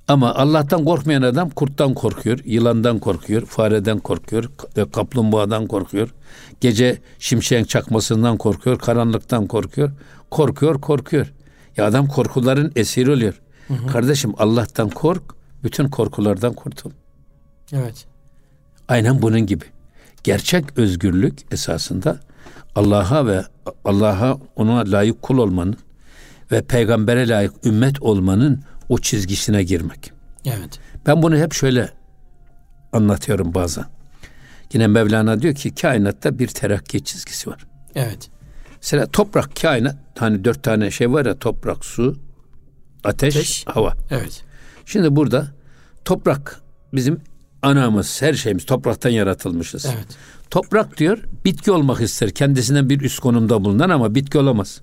Ama 0.09 0.35
Allah'tan 0.35 0.85
korkmayan 0.85 1.23
adam 1.23 1.51
kurttan 1.51 1.95
korkuyor, 1.95 2.39
yılandan 2.45 2.99
korkuyor, 2.99 3.47
fareden 3.47 3.99
korkuyor, 3.99 4.51
kaplumbağadan 4.93 5.67
korkuyor. 5.67 6.15
Gece 6.61 6.99
şimşeğin 7.19 7.65
çakmasından 7.65 8.37
korkuyor, 8.37 8.79
karanlıktan 8.79 9.47
korkuyor. 9.47 9.91
Korkuyor, 10.31 10.81
korkuyor. 10.81 11.33
Ya 11.77 11.87
adam 11.87 12.09
korkuların 12.09 12.73
esiri 12.77 13.11
oluyor. 13.11 13.41
Hı 13.69 13.75
hı. 13.75 13.87
Kardeşim 13.87 14.33
Allah'tan 14.39 14.89
kork, 14.89 15.23
bütün 15.65 15.89
korkulardan 15.89 16.53
kurtul. 16.53 16.91
Evet. 17.73 18.07
Aynen 18.89 19.23
bunun 19.23 19.41
gibi. 19.41 19.65
Gerçek 20.25 20.79
özgürlük 20.79 21.53
esasında 21.53 22.21
Allah'a 22.75 23.27
ve 23.27 23.45
Allah'a 23.85 24.39
ona 24.57 24.93
layık 24.93 25.23
kul 25.23 25.39
olmanın 25.39 25.77
ve 26.53 26.63
peygambere 26.63 27.29
layık 27.29 27.53
ümmet 27.65 28.03
olmanın 28.03 28.63
o 28.89 28.99
çizgisine 28.99 29.63
girmek. 29.63 30.13
Evet. 30.45 30.79
Ben 31.07 31.23
bunu 31.23 31.37
hep 31.37 31.53
şöyle 31.53 31.91
anlatıyorum 32.93 33.55
bazen. 33.55 33.85
Yine 34.73 34.87
Mevlana 34.87 35.43
diyor 35.43 35.55
ki 35.55 35.75
kainatta 35.75 36.39
bir 36.39 36.49
terakki 36.49 37.05
çizgisi 37.05 37.51
var. 37.51 37.67
Evet. 37.95 38.31
Mesela 38.77 39.07
toprak 39.07 39.57
kainat 39.63 39.97
hani 40.19 40.45
dört 40.45 40.63
tane 40.63 40.91
şey 40.91 41.13
var 41.13 41.27
ya 41.27 41.39
toprak, 41.39 41.85
su, 41.85 42.17
ateş, 43.05 43.37
ateş. 43.37 43.67
hava. 43.67 43.95
Evet. 44.11 44.45
Şimdi 44.87 45.17
burada 45.17 45.49
toprak 46.05 46.61
bizim 46.93 47.21
anamız, 47.63 48.23
her 48.23 48.35
şeyimiz 48.35 48.67
topraktan 48.67 49.11
yaratılmışız. 49.11 49.87
Evet. 49.87 50.07
Toprak 50.51 50.99
diyor 50.99 51.19
bitki 51.45 51.73
olmak 51.73 52.01
ister. 52.01 52.31
Kendisinden 52.31 52.89
bir 52.91 53.01
üst 53.01 53.21
konumda 53.21 53.65
bulunan 53.65 53.91
ama 53.91 54.15
bitki 54.15 54.39
olamaz. 54.39 54.81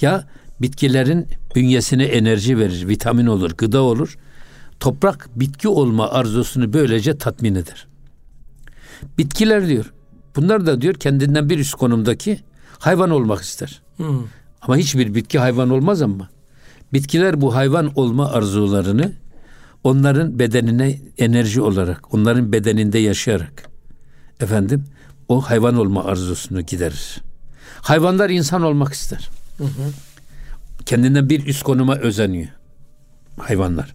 Ya 0.00 0.28
bitkilerin 0.62 1.28
bünyesine 1.54 2.04
enerji 2.04 2.58
verir, 2.58 2.88
vitamin 2.88 3.26
olur, 3.26 3.50
gıda 3.50 3.82
olur. 3.82 4.18
Toprak 4.80 5.28
bitki 5.36 5.68
olma 5.68 6.10
arzusunu 6.10 6.72
böylece 6.72 7.18
tatmin 7.18 7.54
eder. 7.54 7.86
Bitkiler 9.18 9.68
diyor. 9.68 9.92
Bunlar 10.36 10.66
da 10.66 10.80
diyor 10.80 10.94
kendinden 10.94 11.50
bir 11.50 11.58
üst 11.58 11.74
konumdaki 11.74 12.40
hayvan 12.78 13.10
olmak 13.10 13.42
ister. 13.42 13.82
Hmm. 13.96 14.24
Ama 14.62 14.76
hiçbir 14.76 15.14
bitki 15.14 15.38
hayvan 15.38 15.70
olmaz 15.70 16.02
ama. 16.02 16.28
Bitkiler 16.92 17.40
bu 17.40 17.54
hayvan 17.54 17.92
olma 17.94 18.30
arzularını 18.30 19.12
onların 19.84 20.38
bedenine 20.38 21.00
enerji 21.18 21.60
olarak, 21.60 22.14
onların 22.14 22.52
bedeninde 22.52 22.98
yaşayarak 22.98 23.68
efendim 24.40 24.84
o 25.28 25.40
hayvan 25.40 25.76
olma 25.76 26.04
arzusunu 26.04 26.60
giderir. 26.60 27.22
Hayvanlar 27.80 28.30
insan 28.30 28.62
olmak 28.62 28.92
ister. 28.92 29.30
Hı 29.58 29.64
hı. 29.64 30.11
Kendinden 30.86 31.30
bir 31.30 31.46
üst 31.46 31.62
konuma 31.62 31.96
özeniyor. 31.96 32.48
Hayvanlar. 33.38 33.94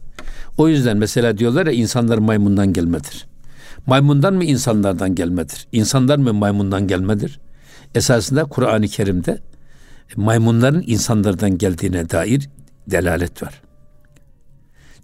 O 0.57 0.67
yüzden 0.67 0.97
mesela 0.97 1.37
diyorlar 1.37 1.65
ya 1.65 1.71
insanlar 1.71 2.17
maymundan 2.17 2.73
gelmedir. 2.73 3.27
Maymundan 3.85 4.33
mı 4.33 4.43
insanlardan 4.43 5.15
gelmedir? 5.15 5.67
İnsanlar 5.71 6.17
mı 6.17 6.33
maymundan 6.33 6.87
gelmedir? 6.87 7.39
Esasında 7.95 8.45
Kur'an-ı 8.45 8.87
Kerim'de 8.87 9.39
maymunların 10.15 10.83
insanlardan 10.87 11.57
geldiğine 11.57 12.09
dair 12.09 12.49
delalet 12.87 13.43
var. 13.43 13.61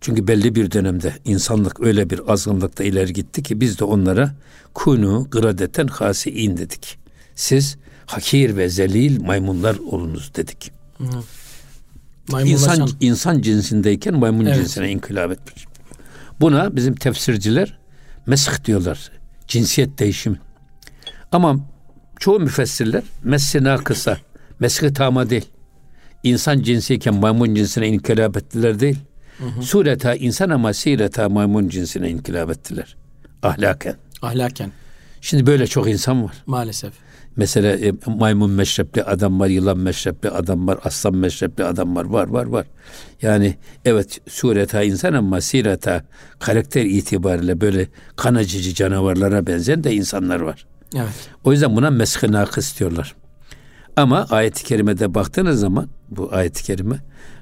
Çünkü 0.01 0.27
belli 0.27 0.55
bir 0.55 0.71
dönemde 0.71 1.13
insanlık 1.25 1.79
öyle 1.79 2.09
bir 2.09 2.21
azınlıkta 2.27 2.83
ileri 2.83 3.13
gitti 3.13 3.43
ki 3.43 3.61
biz 3.61 3.79
de 3.79 3.83
onlara 3.83 4.35
kunu 4.73 5.27
gradeten 5.31 5.87
hasiin 5.87 6.57
dedik. 6.57 6.97
Siz 7.35 7.77
hakir 8.05 8.57
ve 8.57 8.69
zelil 8.69 9.21
maymunlar 9.21 9.77
olunuz 9.77 10.35
dedik. 10.35 10.71
İnsan, 12.29 12.89
insan 12.99 13.41
cinsindeyken 13.41 14.13
maymun 14.13 14.45
evet. 14.45 14.55
cinsine 14.55 14.91
inkılap 14.91 15.31
etmiş. 15.31 15.65
Buna 16.39 16.75
bizim 16.75 16.95
tefsirciler 16.95 17.77
mesk 18.25 18.65
diyorlar. 18.65 19.11
Cinsiyet 19.47 19.99
değişimi. 19.99 20.39
Ama 21.31 21.55
çoğu 22.19 22.39
müfessirler 22.39 23.03
messina 23.23 23.77
kısa, 23.77 24.17
meski 24.59 24.93
tama 24.93 25.29
değil. 25.29 25.45
İnsan 26.23 26.61
cinsiyken 26.61 27.13
maymun 27.13 27.55
cinsine 27.55 27.87
inkılap 27.87 28.37
ettiler 28.37 28.79
değil. 28.79 28.99
Hı 29.37 29.45
hı. 29.45 29.63
Sureta 29.63 30.15
insan 30.15 30.49
ama 30.49 30.73
sireta 30.73 31.29
maymun 31.29 31.69
cinsine 31.69 32.09
inkılap 32.09 32.49
ettiler. 32.49 32.95
Ahlaken. 33.43 33.95
Ahlaken. 34.21 34.71
Şimdi 35.21 35.45
böyle 35.45 35.67
çok 35.67 35.89
insan 35.89 36.23
var. 36.23 36.33
Maalesef. 36.45 36.93
Mesela 37.35 37.75
e, 37.75 37.93
maymun 38.05 38.51
meşrepli 38.51 39.03
adam 39.03 39.39
var, 39.39 39.47
yılan 39.47 39.77
meşrepli 39.77 40.29
adam 40.29 40.67
var, 40.67 40.79
aslan 40.83 41.15
meşrepli 41.15 41.63
adam 41.63 41.95
var, 41.95 42.05
var, 42.05 42.27
var, 42.27 42.45
var. 42.45 42.65
Yani 43.21 43.55
evet 43.85 44.21
sureta 44.29 44.83
insan 44.83 45.13
ama 45.13 45.41
sireta 45.41 46.03
karakter 46.39 46.85
itibariyle 46.85 47.61
böyle 47.61 47.87
kan 48.15 48.35
acıcı 48.35 48.73
canavarlara 48.73 49.47
benzeyen 49.47 49.83
de 49.83 49.93
insanlar 49.93 50.39
var. 50.39 50.65
Evet. 50.95 51.29
O 51.43 51.51
yüzden 51.51 51.75
buna 51.75 51.89
mesh 51.89 52.23
nakıs 52.23 52.79
diyorlar. 52.79 53.15
Ama 53.95 54.27
ayet-i 54.29 54.63
kerimede 54.63 55.13
baktığınız 55.13 55.59
zaman 55.59 55.89
bu 56.09 56.29
ayet-i 56.31 56.63
kerime 56.63 56.99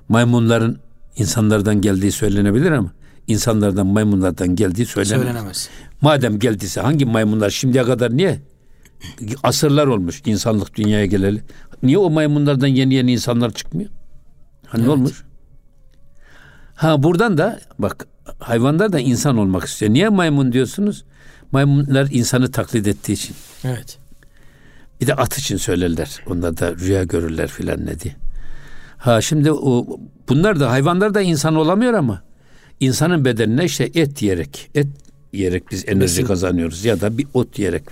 maymunların 0.10 0.78
insanlardan 1.16 1.82
geldiği 1.82 2.12
söylenebilir 2.12 2.72
ama 2.72 2.92
insanlardan 3.28 3.88
maymunlardan 3.88 4.56
geldiği 4.56 4.86
söylenemez. 4.86 5.26
söylenemez. 5.26 5.70
Madem 6.02 6.40
geldiyse 6.40 6.82
hangi 6.82 7.06
maymunlar 7.06 7.50
şimdiye 7.50 7.84
kadar 7.84 8.18
niye 8.18 8.42
asırlar 9.44 9.88
olmuş 9.88 10.22
insanlık 10.26 10.76
dünyaya 10.76 11.06
geleli. 11.06 11.42
Niye 11.84 11.98
o 11.98 12.10
maymunlardan 12.10 12.68
yeni 12.68 12.94
yeni 12.94 13.12
insanlar 13.12 13.52
çıkmıyor? 13.52 13.90
Ha 14.68 14.78
evet. 14.78 14.86
ne 14.86 14.92
olmuş? 14.92 15.24
Ha 16.76 17.04
buradan 17.04 17.38
da 17.38 17.60
bak 17.80 18.08
hayvanlar 18.40 18.94
da 18.94 19.00
insan 19.00 19.38
olmak 19.38 19.64
istiyor. 19.64 19.94
Niye 19.94 20.10
maymun 20.10 20.52
diyorsunuz? 20.52 21.06
Maymunlar 21.52 22.08
insanı 22.12 22.52
taklit 22.52 22.88
ettiği 22.88 23.14
için. 23.14 23.36
Evet. 23.64 23.98
Bir 25.02 25.08
de 25.08 25.16
at 25.16 25.38
için 25.38 25.58
söylerler. 25.58 26.20
Onlar 26.28 26.58
da 26.58 26.76
rüya 26.76 27.04
görürler 27.04 27.48
filan 27.48 27.86
ne 27.86 28.00
diye. 28.00 28.16
Ha 28.98 29.22
şimdi 29.22 29.52
o 29.52 30.00
bunlar 30.30 30.60
da 30.60 30.72
hayvanlar 30.72 31.14
da 31.14 31.22
insan 31.22 31.56
olamıyor 31.56 31.94
ama 31.94 32.22
insanın 32.80 33.26
bedenine 33.26 33.66
işte 33.66 33.90
et 33.96 34.22
yiyerek 34.22 34.70
et 34.76 34.88
yiyerek 35.34 35.72
biz 35.72 35.84
enerji 35.86 36.00
Mesela, 36.00 36.28
kazanıyoruz 36.28 36.86
ya 36.86 37.02
da 37.02 37.18
bir 37.18 37.28
ot 37.34 37.60
yiyerek 37.60 37.84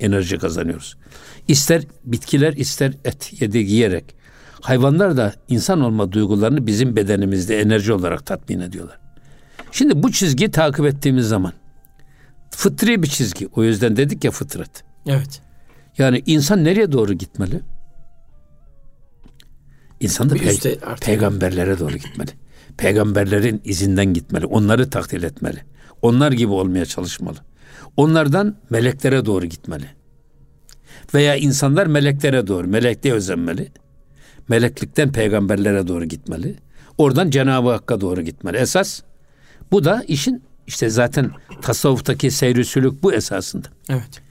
enerji 0.00 0.38
kazanıyoruz. 0.38 0.96
İster 1.48 1.82
bitkiler 2.04 2.52
ister 2.52 2.92
et 3.04 3.42
yedi 3.42 3.58
yiyerek 3.58 4.16
hayvanlar 4.60 5.16
da 5.16 5.34
insan 5.48 5.80
olma 5.80 6.12
duygularını 6.12 6.66
bizim 6.66 6.96
bedenimizde 6.96 7.60
enerji 7.60 7.92
olarak 7.92 8.26
tatmin 8.26 8.60
ediyorlar. 8.60 8.98
Şimdi 9.72 10.02
bu 10.02 10.12
çizgiyi 10.12 10.50
takip 10.50 10.86
ettiğimiz 10.86 11.28
zaman 11.28 11.52
fıtri 12.50 13.02
bir 13.02 13.08
çizgi. 13.08 13.48
O 13.56 13.64
yüzden 13.64 13.96
dedik 13.96 14.24
ya 14.24 14.30
fıtrat. 14.30 14.84
Evet. 15.06 15.42
Yani 15.98 16.22
insan 16.26 16.64
nereye 16.64 16.92
doğru 16.92 17.12
gitmeli? 17.12 17.60
İnsan 20.00 20.30
da 20.30 20.36
pe- 20.36 21.00
peygamberlere 21.00 21.78
doğru 21.78 21.96
gitmeli. 21.96 22.30
Peygamberlerin 22.76 23.60
izinden 23.64 24.06
gitmeli. 24.06 24.46
Onları 24.46 24.90
takdir 24.90 25.22
etmeli. 25.22 25.58
Onlar 26.02 26.32
gibi 26.32 26.52
olmaya 26.52 26.86
çalışmalı. 26.86 27.36
Onlardan 27.96 28.56
meleklere 28.70 29.24
doğru 29.24 29.46
gitmeli. 29.46 29.86
Veya 31.14 31.36
insanlar 31.36 31.86
meleklere 31.86 32.46
doğru, 32.46 32.66
melekliğe 32.68 33.14
özenmeli. 33.14 33.68
Meleklikten 34.48 35.12
peygamberlere 35.12 35.88
doğru 35.88 36.04
gitmeli. 36.04 36.56
Oradan 36.98 37.30
Cenab-ı 37.30 37.70
Hakk'a 37.70 38.00
doğru 38.00 38.22
gitmeli. 38.22 38.56
Esas 38.56 39.02
bu 39.70 39.84
da 39.84 40.04
işin 40.08 40.42
işte 40.66 40.90
zaten 40.90 41.30
tasavvuftaki 41.62 42.30
seyri 42.30 43.02
bu 43.02 43.12
esasında. 43.12 43.68
Evet. 43.88 44.22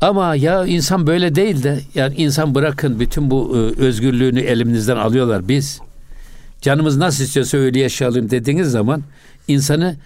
Ama 0.00 0.34
ya 0.34 0.66
insan 0.66 1.06
böyle 1.06 1.34
değil 1.34 1.62
de 1.62 1.80
yani 1.94 2.14
insan 2.14 2.54
bırakın 2.54 3.00
bütün 3.00 3.30
bu 3.30 3.56
e, 3.56 3.80
özgürlüğünü 3.82 4.40
elimizden 4.40 4.96
alıyorlar 4.96 5.48
biz. 5.48 5.80
Canımız 6.60 6.96
nasıl 6.96 7.24
istiyorsa 7.24 7.58
öyle 7.58 7.80
yaşayalım 7.80 8.30
dediğiniz 8.30 8.70
zaman 8.70 9.02
insanı 9.48 9.96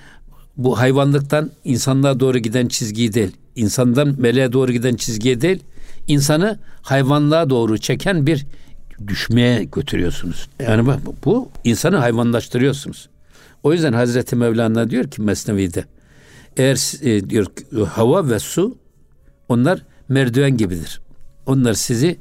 bu 0.56 0.78
hayvanlıktan 0.78 1.50
insanlığa 1.64 2.20
doğru 2.20 2.38
giden 2.38 2.68
çizgiyi 2.68 3.12
değil, 3.12 3.36
insandan 3.56 4.14
meleğe 4.18 4.52
doğru 4.52 4.72
giden 4.72 4.96
çizgiye 4.96 5.40
değil, 5.40 5.62
insanı 6.08 6.58
hayvanlığa 6.82 7.50
doğru 7.50 7.78
çeken 7.78 8.26
bir 8.26 8.46
düşmeye 9.06 9.64
götürüyorsunuz. 9.64 10.48
Yani 10.58 10.86
bak 10.86 11.00
bu 11.24 11.48
insanı 11.64 11.96
hayvanlaştırıyorsunuz. 11.96 13.08
O 13.62 13.72
yüzden 13.72 13.92
Hazreti 13.92 14.36
Mevlana 14.36 14.90
diyor 14.90 15.10
ki 15.10 15.22
Mesnevi'de 15.22 15.84
eğer 16.56 17.04
e, 17.06 17.30
diyor 17.30 17.46
hava 17.88 18.30
ve 18.30 18.38
su 18.38 18.76
onlar 19.48 19.82
merdiven 20.08 20.56
gibidir. 20.56 21.00
Onlar 21.46 21.74
sizi 21.74 22.18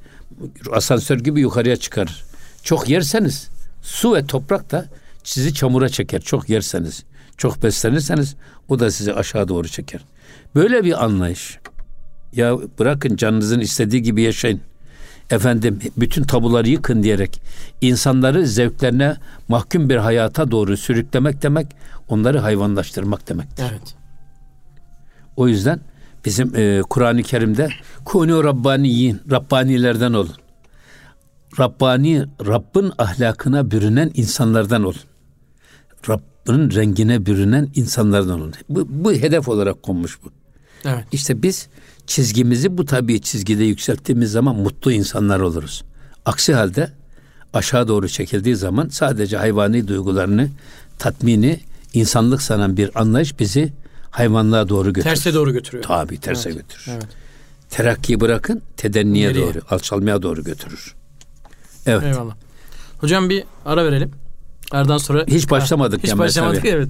asansör 0.71 1.19
gibi 1.19 1.41
yukarıya 1.41 1.75
çıkarır. 1.75 2.23
Çok 2.63 2.89
yerseniz 2.89 3.49
su 3.81 4.15
ve 4.15 4.25
toprak 4.25 4.71
da 4.71 4.85
sizi 5.23 5.53
çamura 5.53 5.89
çeker. 5.89 6.21
Çok 6.21 6.49
yerseniz, 6.49 7.03
çok 7.41 7.63
beslenirseniz 7.63 8.35
o 8.69 8.79
da 8.79 8.91
sizi 8.91 9.13
aşağı 9.13 9.47
doğru 9.47 9.67
çeker. 9.67 10.01
Böyle 10.55 10.83
bir 10.83 11.03
anlayış. 11.03 11.59
Ya 12.33 12.57
bırakın 12.79 13.15
canınızın 13.15 13.59
istediği 13.59 14.01
gibi 14.01 14.21
yaşayın. 14.21 14.61
Efendim 15.29 15.79
bütün 15.97 16.23
tabuları 16.23 16.69
yıkın 16.69 17.03
diyerek 17.03 17.41
insanları 17.81 18.47
zevklerine 18.47 19.15
mahkum 19.47 19.89
bir 19.89 19.95
hayata 19.95 20.51
doğru 20.51 20.77
sürüklemek 20.77 21.43
demek 21.43 21.67
onları 22.07 22.39
hayvanlaştırmak 22.39 23.29
demektir. 23.29 23.65
Evet. 23.71 23.95
O 25.37 25.47
yüzden 25.47 25.79
bizim 26.25 26.55
e, 26.55 26.81
Kur'an-ı 26.89 27.23
Kerim'de 27.23 27.69
kunu 28.05 28.43
rabbaniyin, 28.43 29.21
Rabbanilerden 29.31 30.13
olun. 30.13 30.35
Rabbani, 31.59 32.25
Rabbin 32.45 32.91
ahlakına 32.97 33.71
bürünen 33.71 34.11
insanlardan 34.13 34.83
olun. 34.83 35.01
Rabbin 36.49 36.75
rengine 36.75 37.25
bürünen 37.25 37.69
insanlardan 37.75 38.39
olun. 38.39 38.53
Bu, 38.69 38.87
bu 38.89 39.13
hedef 39.13 39.47
olarak 39.47 39.83
konmuş 39.83 40.19
bu. 40.23 40.29
Evet. 40.85 41.05
İşte 41.11 41.43
biz 41.43 41.67
çizgimizi 42.07 42.77
bu 42.77 42.85
tabii 42.85 43.21
çizgide 43.21 43.63
yükselttiğimiz 43.63 44.31
zaman 44.31 44.55
mutlu 44.55 44.91
insanlar 44.91 45.39
oluruz. 45.39 45.83
Aksi 46.25 46.53
halde 46.53 46.91
aşağı 47.53 47.87
doğru 47.87 48.09
çekildiği 48.09 48.55
zaman 48.55 48.87
sadece 48.87 49.37
hayvani 49.37 49.87
duygularını, 49.87 50.49
tatmini, 50.99 51.59
insanlık 51.93 52.41
sanan 52.41 52.77
bir 52.77 53.01
anlayış 53.01 53.39
bizi 53.39 53.73
hayvanlığa 54.11 54.69
doğru 54.69 54.93
götürür. 54.93 55.15
Terse 55.15 55.33
doğru 55.33 55.53
götürüyor. 55.53 55.83
Tabii 55.83 56.19
terse 56.19 56.49
evet. 56.49 56.61
götürür. 56.61 56.85
Evet. 56.89 57.07
Terakkiyi 57.69 58.19
bırakın 58.19 58.61
tedenniye 58.77 59.29
Nereye? 59.29 59.45
doğru, 59.45 59.61
alçalmaya 59.69 60.21
doğru 60.21 60.43
götürür. 60.43 60.95
Evet. 61.85 62.03
Eyvallah. 62.03 62.35
Hocam 62.97 63.29
bir 63.29 63.43
ara 63.65 63.85
verelim. 63.85 64.11
Aradan 64.71 64.97
sonra 64.97 65.25
hiç 65.27 65.49
başlamadık. 65.49 66.03
Hiç 66.03 66.17
başlamadık 66.17 66.65
evet. 66.65 66.89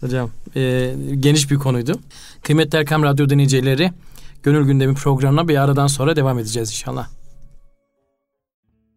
Hocam 0.00 0.30
e, 0.56 0.94
geniş 1.20 1.50
bir 1.50 1.56
konuydu. 1.56 1.98
Kıymetli 2.42 2.78
Erkam 2.78 3.02
Radyo 3.02 3.28
dinleyicileri 3.28 3.92
Gönül 4.42 4.66
Gündemi 4.66 4.94
programına 4.94 5.48
bir 5.48 5.56
aradan 5.56 5.86
sonra 5.86 6.16
devam 6.16 6.38
edeceğiz 6.38 6.70
inşallah. 6.70 7.08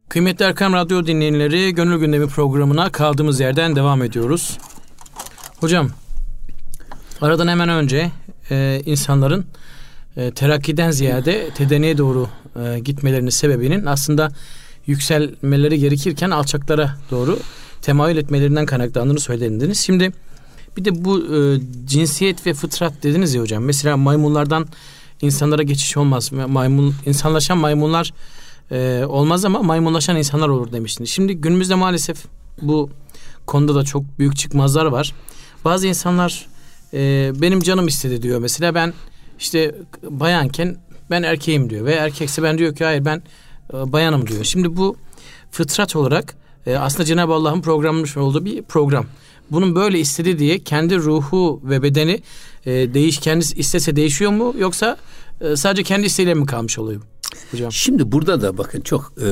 Kıymetli 0.10 0.46
Erkam 0.46 0.74
Radyo 0.74 1.06
dinleyenleri 1.06 1.74
Gönül 1.74 2.00
Gündemi 2.00 2.28
programına 2.28 2.92
kaldığımız 2.92 3.40
yerden 3.40 3.76
devam 3.76 4.04
ediyoruz. 4.04 4.58
Hocam 5.60 5.90
aradan 7.22 7.48
hemen 7.48 7.70
önce 7.70 8.12
e, 8.52 8.82
insanların 8.86 9.46
e, 10.18 10.32
terakkiden 10.32 10.92
ziyade 10.92 11.50
tedeniye 11.50 11.98
doğru 11.98 12.30
e, 12.64 12.80
gitmelerinin 12.80 13.30
sebebinin 13.30 13.86
aslında 13.86 14.32
yükselmeleri 14.88 15.80
gerekirken 15.80 16.32
alçaklara 16.32 16.98
doğru 17.12 17.40
temayül 17.84 18.17
etmelerinden 18.17 18.65
kaynaklandığını 18.65 19.19
söylediniz. 19.19 19.80
Şimdi 19.80 20.12
bir 20.78 20.86
de 20.86 21.06
bu 21.06 21.36
e, 21.36 21.60
cinsiyet 21.86 22.48
ve 22.48 22.54
fıtrat 22.54 23.04
dediniz 23.04 23.34
ya 23.34 23.41
hocam. 23.41 23.63
Mesela 23.63 23.98
maymunlardan 23.98 24.67
insanlara 25.22 25.63
geçiş 25.63 25.98
olmaz. 25.98 26.32
Maymun 26.32 26.96
insanlaşan 27.06 27.58
maymunlar 27.58 28.13
e, 28.72 29.06
olmaz 29.08 29.46
ama 29.46 29.63
maymunlaşan 29.63 30.17
insanlar 30.17 30.48
olur 30.48 30.72
demiştiniz. 30.72 31.10
Şimdi 31.10 31.36
günümüzde 31.36 31.76
maalesef 31.76 32.26
bu 32.62 32.89
konuda 33.46 33.76
da 33.76 33.84
çok 33.84 34.19
büyük 34.19 34.38
çıkmazlar 34.38 34.86
var. 34.86 35.13
Bazı 35.65 35.88
insanlar 35.88 36.48
e, 36.93 37.32
benim 37.36 37.60
canım 37.60 37.88
istedi 37.88 38.22
diyor. 38.22 38.39
Mesela 38.39 38.76
ben 38.76 38.93
işte 39.39 39.76
bayanken 40.10 40.78
ben 41.10 41.24
erkeğim 41.24 41.69
diyor 41.69 41.86
ve 41.86 41.93
erkekse 41.93 42.43
ben 42.43 42.58
diyor 42.58 42.76
ki 42.76 42.84
hayır 42.84 43.06
ben 43.06 43.24
e, 43.74 43.91
bayanım 43.91 44.28
diyor. 44.28 44.43
Şimdi 44.43 44.78
bu 44.78 44.98
fıtrat 45.52 45.96
olarak 45.96 46.43
e, 46.67 46.76
aslında 46.76 47.06
Cenab-ı 47.06 47.34
Allah'ın 47.34 47.62
programlamış 47.62 48.17
olduğu 48.17 48.45
bir 48.45 48.62
program. 48.62 49.06
Bunun 49.52 49.76
böyle 49.76 49.99
istedi 49.99 50.39
diye 50.39 50.60
kendi 50.60 50.97
ruhu 50.97 51.62
ve 51.63 51.84
bedeni 51.84 52.21
e, 52.65 52.71
değiş 52.93 53.17
kendisi 53.17 53.56
istese 53.56 53.95
değişiyor 53.95 54.32
mu 54.32 54.54
yoksa 54.58 54.97
e, 55.41 55.56
sadece 55.56 55.84
kendi 55.84 56.06
isteğiyle 56.06 56.34
mi 56.34 56.45
kalmış 56.45 56.80
oluyor? 56.80 57.02
Hocam. 57.52 57.71
Şimdi 57.71 58.12
burada 58.12 58.41
da 58.41 58.58
bakın 58.58 58.82
çok 58.82 59.13
e, 59.21 59.28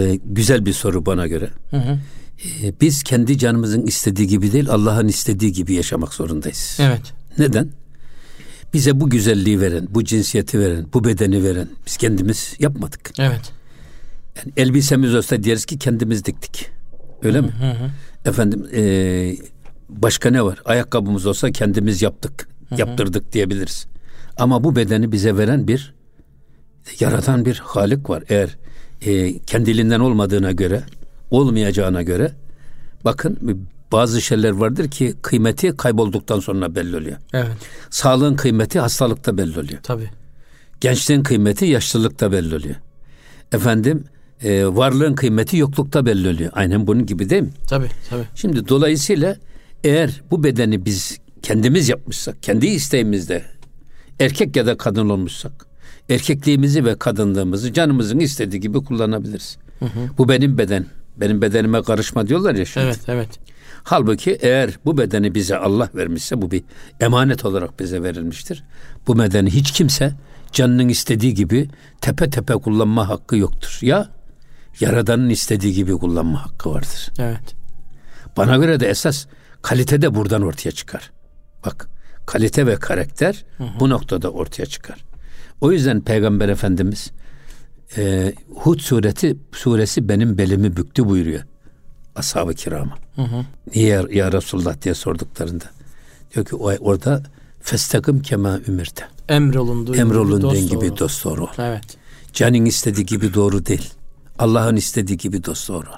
e, 0.00 0.18
güzel 0.24 0.66
bir 0.66 0.72
soru 0.72 1.06
bana 1.06 1.26
göre. 1.26 1.50
Hı 1.70 1.76
hı. 1.76 1.98
E, 2.62 2.80
biz 2.80 3.02
kendi 3.02 3.38
canımızın 3.38 3.86
istediği 3.86 4.28
gibi 4.28 4.52
değil 4.52 4.70
Allah'ın 4.70 5.08
istediği 5.08 5.52
gibi 5.52 5.74
yaşamak 5.74 6.14
zorundayız. 6.14 6.78
Evet. 6.80 7.02
Neden? 7.38 7.70
Bize 8.74 9.00
bu 9.00 9.10
güzelliği 9.10 9.60
veren, 9.60 9.88
bu 9.90 10.04
cinsiyeti 10.04 10.60
veren, 10.60 10.86
bu 10.94 11.04
bedeni 11.04 11.44
veren 11.44 11.68
biz 11.86 11.96
kendimiz 11.96 12.54
yapmadık. 12.58 13.10
Evet. 13.18 13.52
Yani 14.36 14.52
elbisemiz 14.56 15.14
olsa 15.14 15.44
deriz 15.44 15.64
ki 15.64 15.78
kendimiz 15.78 16.24
diktik. 16.24 16.70
Öyle 17.22 17.40
mi? 17.40 17.48
Hı 17.48 17.70
hı. 17.70 17.90
Efendim 18.24 18.66
e, 18.74 18.82
başka 19.88 20.30
ne 20.30 20.44
var? 20.44 20.62
Ayakkabımız 20.64 21.26
olsa 21.26 21.50
kendimiz 21.50 22.02
yaptık, 22.02 22.48
hı 22.68 22.74
hı. 22.74 22.80
yaptırdık 22.80 23.32
diyebiliriz. 23.32 23.86
Ama 24.36 24.64
bu 24.64 24.76
bedeni 24.76 25.12
bize 25.12 25.36
veren 25.36 25.68
bir 25.68 25.94
yaratan 27.00 27.44
bir 27.44 27.58
Halik 27.64 28.10
var. 28.10 28.24
Eğer 28.28 28.56
e, 29.02 29.38
kendiliğinden 29.38 30.00
olmadığına 30.00 30.52
göre, 30.52 30.82
olmayacağına 31.30 32.02
göre 32.02 32.32
bakın 33.04 33.66
bazı 33.92 34.22
şeyler 34.22 34.50
vardır 34.50 34.90
ki 34.90 35.14
kıymeti 35.22 35.76
kaybolduktan 35.76 36.40
sonra 36.40 36.74
belli 36.74 36.96
oluyor. 36.96 37.16
Evet. 37.32 37.56
Sağlığın 37.90 38.36
kıymeti 38.36 38.80
hastalıkta 38.80 39.38
belli 39.38 39.60
oluyor. 39.60 39.80
Tabii. 39.82 40.10
Gençliğin 40.80 41.22
kıymeti 41.22 41.64
yaşlılıkta 41.64 42.32
belli 42.32 42.54
oluyor. 42.56 42.74
Efendim 43.52 44.04
e, 44.44 44.66
varlığın 44.66 45.14
kıymeti 45.14 45.56
yoklukta 45.56 46.06
belli 46.06 46.28
oluyor. 46.28 46.50
Aynen 46.54 46.86
bunun 46.86 47.06
gibi 47.06 47.30
değil 47.30 47.42
mi? 47.42 47.50
Tabii 47.68 47.88
tabii. 48.10 48.24
Şimdi 48.34 48.68
dolayısıyla 48.68 49.36
eğer 49.84 50.22
bu 50.30 50.44
bedeni 50.44 50.84
biz 50.84 51.18
kendimiz 51.42 51.88
yapmışsak, 51.88 52.42
kendi 52.42 52.66
isteğimizde 52.66 53.42
erkek 54.20 54.56
ya 54.56 54.66
da 54.66 54.76
kadın 54.76 55.08
olmuşsak, 55.08 55.66
erkekliğimizi 56.10 56.84
ve 56.84 56.98
kadınlığımızı 56.98 57.72
canımızın 57.72 58.18
istediği 58.18 58.60
gibi 58.60 58.84
kullanabiliriz. 58.84 59.56
Hı 59.78 59.84
hı. 59.84 60.00
Bu 60.18 60.28
benim 60.28 60.58
beden. 60.58 60.86
Benim 61.16 61.42
bedenime 61.42 61.82
karışma 61.82 62.26
diyorlar 62.26 62.54
ya 62.54 62.64
şimdi. 62.64 62.86
Evet, 62.86 63.00
evet. 63.08 63.28
Halbuki 63.84 64.38
eğer 64.40 64.78
bu 64.84 64.98
bedeni 64.98 65.34
bize 65.34 65.56
Allah 65.56 65.90
vermişse 65.94 66.42
bu 66.42 66.50
bir 66.50 66.62
emanet 67.00 67.44
olarak 67.44 67.80
bize 67.80 68.02
verilmiştir. 68.02 68.64
Bu 69.06 69.18
bedeni 69.18 69.50
hiç 69.50 69.70
kimse 69.72 70.12
canının 70.52 70.88
istediği 70.88 71.34
gibi 71.34 71.68
tepe 72.00 72.30
tepe 72.30 72.54
kullanma 72.54 73.08
hakkı 73.08 73.36
yoktur. 73.36 73.78
Ya 73.82 74.08
Yaradan'ın 74.80 75.28
istediği 75.28 75.74
gibi 75.74 75.92
kullanma 75.92 76.46
hakkı 76.46 76.70
vardır. 76.70 77.10
Evet. 77.18 77.54
Bana 78.36 78.56
göre 78.56 78.80
de 78.80 78.88
esas 78.88 79.26
kalite 79.62 80.02
de 80.02 80.14
buradan 80.14 80.42
ortaya 80.42 80.70
çıkar. 80.70 81.10
Bak 81.66 81.88
kalite 82.26 82.66
ve 82.66 82.76
karakter 82.76 83.44
hı 83.58 83.64
hı. 83.64 83.80
bu 83.80 83.90
noktada 83.90 84.30
ortaya 84.30 84.66
çıkar. 84.66 85.04
O 85.60 85.72
yüzden 85.72 86.00
Peygamber 86.00 86.48
Efendimiz 86.48 87.10
e, 87.96 88.32
Hud 88.54 88.80
sureti 88.80 89.36
suresi 89.52 90.08
benim 90.08 90.38
belimi 90.38 90.76
büktü 90.76 91.08
buyuruyor 91.08 91.42
ashab-ı 92.16 92.54
kirama. 92.54 92.98
Hı 93.16 93.22
hı. 93.22 93.44
Niye 93.74 94.04
ya, 94.10 94.32
Resulullah 94.32 94.82
diye 94.82 94.94
sorduklarında. 94.94 95.64
Diyor 96.34 96.46
ki 96.46 96.56
orada 96.56 97.22
festakım 97.60 98.22
kema 98.22 98.58
ümirte. 98.68 99.04
Emrolunduğun, 99.28 99.94
Emrolunduğun 99.94 100.54
gibi, 100.54 100.68
gibi 100.68 100.98
dost 100.98 101.24
doğru. 101.24 101.48
Evet. 101.58 101.84
Canın 102.32 102.64
istediği 102.64 103.06
gibi 103.06 103.34
doğru 103.34 103.66
değil. 103.66 103.90
Allah'ın 104.38 104.76
istediği 104.76 105.16
gibi 105.16 105.44
dost 105.44 105.68
doğru. 105.68 105.88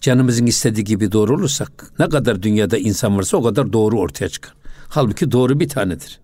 Canımızın 0.00 0.46
istediği 0.46 0.84
gibi 0.84 1.12
doğru 1.12 1.34
olursak 1.34 1.92
ne 1.98 2.08
kadar 2.08 2.42
dünyada 2.42 2.78
insan 2.78 3.16
varsa 3.16 3.36
o 3.36 3.42
kadar 3.42 3.72
doğru 3.72 3.98
ortaya 3.98 4.28
çıkar. 4.28 4.54
Halbuki 4.88 5.32
doğru 5.32 5.60
bir 5.60 5.68
tanedir. 5.68 6.20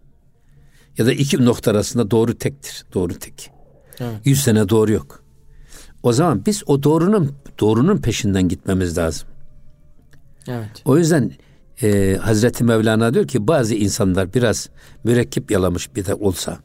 Ya 0.98 1.06
da 1.06 1.12
iki 1.12 1.44
nokta 1.44 1.70
arasında 1.70 2.10
doğru 2.10 2.38
tektir. 2.38 2.84
Doğru 2.94 3.14
tek. 3.14 3.50
Evet. 4.00 4.20
Yüz 4.24 4.40
sene 4.40 4.68
doğru 4.68 4.92
yok. 4.92 5.24
O 6.02 6.12
zaman 6.12 6.46
biz 6.46 6.62
o 6.66 6.82
doğrunun 6.82 7.32
doğrunun 7.60 7.98
peşinden 7.98 8.48
gitmemiz 8.48 8.98
lazım. 8.98 9.28
Evet. 10.48 10.82
O 10.84 10.98
yüzden 10.98 11.32
e, 11.82 12.16
Hazreti 12.22 12.64
Mevlana 12.64 13.14
diyor 13.14 13.28
ki 13.28 13.48
bazı 13.48 13.74
insanlar 13.74 14.34
biraz 14.34 14.68
mürekkep 15.04 15.50
yalamış 15.50 15.96
bir 15.96 16.06
de 16.06 16.14
olsa 16.14 16.58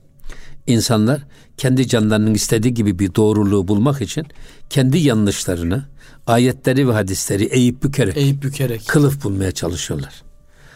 insanlar 0.68 1.22
kendi 1.58 1.88
canlarının 1.88 2.34
istediği 2.34 2.74
gibi 2.74 3.00
bir 3.00 3.16
doğruluğu 3.16 3.68
bulmak 3.68 4.02
için 4.02 4.26
kendi 4.70 4.98
yanlışlarını 4.98 5.86
ayetleri 6.28 6.88
ve 6.88 6.94
hadisleri 6.94 7.44
eğip 7.44 7.84
bükerek, 7.84 8.18
eğip 8.18 8.44
bükerek 8.44 8.88
kılıf 8.88 9.24
bulmaya 9.24 9.52
çalışıyorlar. 9.52 10.24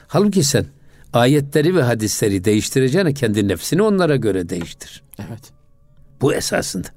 Halbuki 0.08 0.44
sen 0.44 0.66
ayetleri 1.14 1.76
ve 1.76 1.84
hadisleri 1.84 2.44
değiştireceğine 2.44 3.14
kendi 3.14 3.48
nefsini 3.48 3.82
onlara 3.82 4.16
göre 4.16 4.50
değiştir. 4.50 5.04
Evet. 5.20 5.52
Bu 6.22 6.34
esasında. 6.34 6.88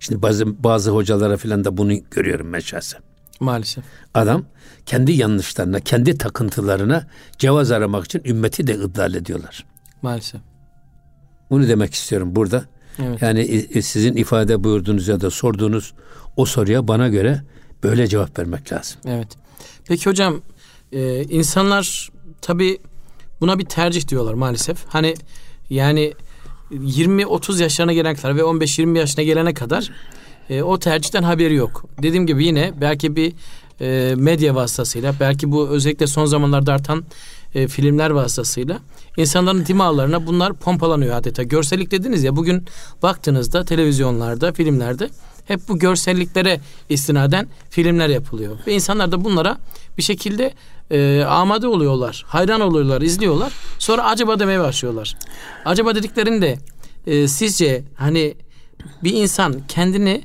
Şimdi 0.00 0.22
bazı 0.22 0.64
bazı 0.64 0.90
hocalara 0.90 1.36
filan 1.36 1.64
da 1.64 1.76
bunu 1.76 1.92
görüyorum 2.10 2.52
ben 2.52 2.60
şahsen. 2.60 3.00
Maalesef. 3.40 3.84
Adam 4.14 4.44
kendi 4.86 5.12
yanlışlarına, 5.12 5.80
kendi 5.80 6.18
takıntılarına 6.18 7.06
cevaz 7.38 7.70
aramak 7.70 8.04
için 8.04 8.22
ümmeti 8.24 8.66
de 8.66 8.74
ıddal 8.74 9.14
ediyorlar. 9.14 9.66
Maalesef. 10.02 10.40
Bunu 11.50 11.68
demek 11.68 11.94
istiyorum 11.94 12.36
burada. 12.36 12.64
Evet. 12.98 13.22
Yani 13.22 13.66
sizin 13.82 14.16
ifade 14.16 14.64
buyurduğunuz 14.64 15.08
ya 15.08 15.20
da 15.20 15.30
sorduğunuz 15.30 15.94
o 16.36 16.44
soruya 16.44 16.88
bana 16.88 17.08
göre 17.08 17.42
böyle 17.82 18.06
cevap 18.06 18.38
vermek 18.38 18.72
lazım. 18.72 19.00
Evet. 19.06 19.28
Peki 19.88 20.10
hocam 20.10 20.42
e, 20.92 21.22
insanlar 21.24 22.10
tabi 22.40 22.78
buna 23.40 23.58
bir 23.58 23.64
tercih 23.64 24.08
diyorlar 24.08 24.34
maalesef. 24.34 24.84
Hani 24.88 25.14
yani 25.70 26.12
20-30 26.70 27.62
yaşlarına 27.62 27.92
gelene 27.92 28.14
kadar 28.14 28.36
ve 28.36 28.40
15-20 28.40 28.98
yaşına 28.98 29.24
gelene 29.24 29.54
kadar 29.54 29.90
e, 30.50 30.62
o 30.62 30.78
tercihten 30.78 31.22
haberi 31.22 31.54
yok. 31.54 31.84
Dediğim 32.02 32.26
gibi 32.26 32.44
yine 32.44 32.72
belki 32.80 33.16
bir 33.16 33.32
e, 33.84 34.14
medya 34.16 34.54
vasıtasıyla 34.54 35.14
belki 35.20 35.52
bu 35.52 35.68
özellikle 35.68 36.06
son 36.06 36.24
zamanlarda 36.24 36.72
artan 36.72 37.04
e, 37.54 37.68
filmler 37.68 38.10
vasıtasıyla 38.10 38.78
insanların 39.16 39.66
dimağlarına 39.66 40.26
bunlar 40.26 40.52
pompalanıyor 40.52 41.16
adeta. 41.16 41.42
Görsellik 41.42 41.90
dediniz 41.90 42.24
ya 42.24 42.36
bugün 42.36 42.64
baktığınızda 43.02 43.64
televizyonlarda, 43.64 44.52
filmlerde 44.52 45.10
hep 45.44 45.60
bu 45.68 45.78
görselliklere 45.78 46.60
istinaden 46.88 47.48
filmler 47.70 48.08
yapılıyor. 48.08 48.58
Ve 48.66 48.74
insanlar 48.74 49.12
da 49.12 49.24
bunlara 49.24 49.58
bir 49.98 50.02
şekilde 50.02 50.54
e, 50.90 51.24
amade 51.28 51.66
oluyorlar. 51.66 52.24
Hayran 52.26 52.60
oluyorlar, 52.60 53.02
izliyorlar. 53.02 53.52
Sonra 53.78 54.04
acaba 54.04 54.38
demeye 54.38 54.60
başlıyorlar. 54.60 55.16
Acaba 55.64 55.94
dediklerinde 55.94 56.58
e, 57.06 57.28
sizce 57.28 57.84
hani 57.94 58.34
bir 59.04 59.12
insan 59.12 59.66
kendini 59.68 60.22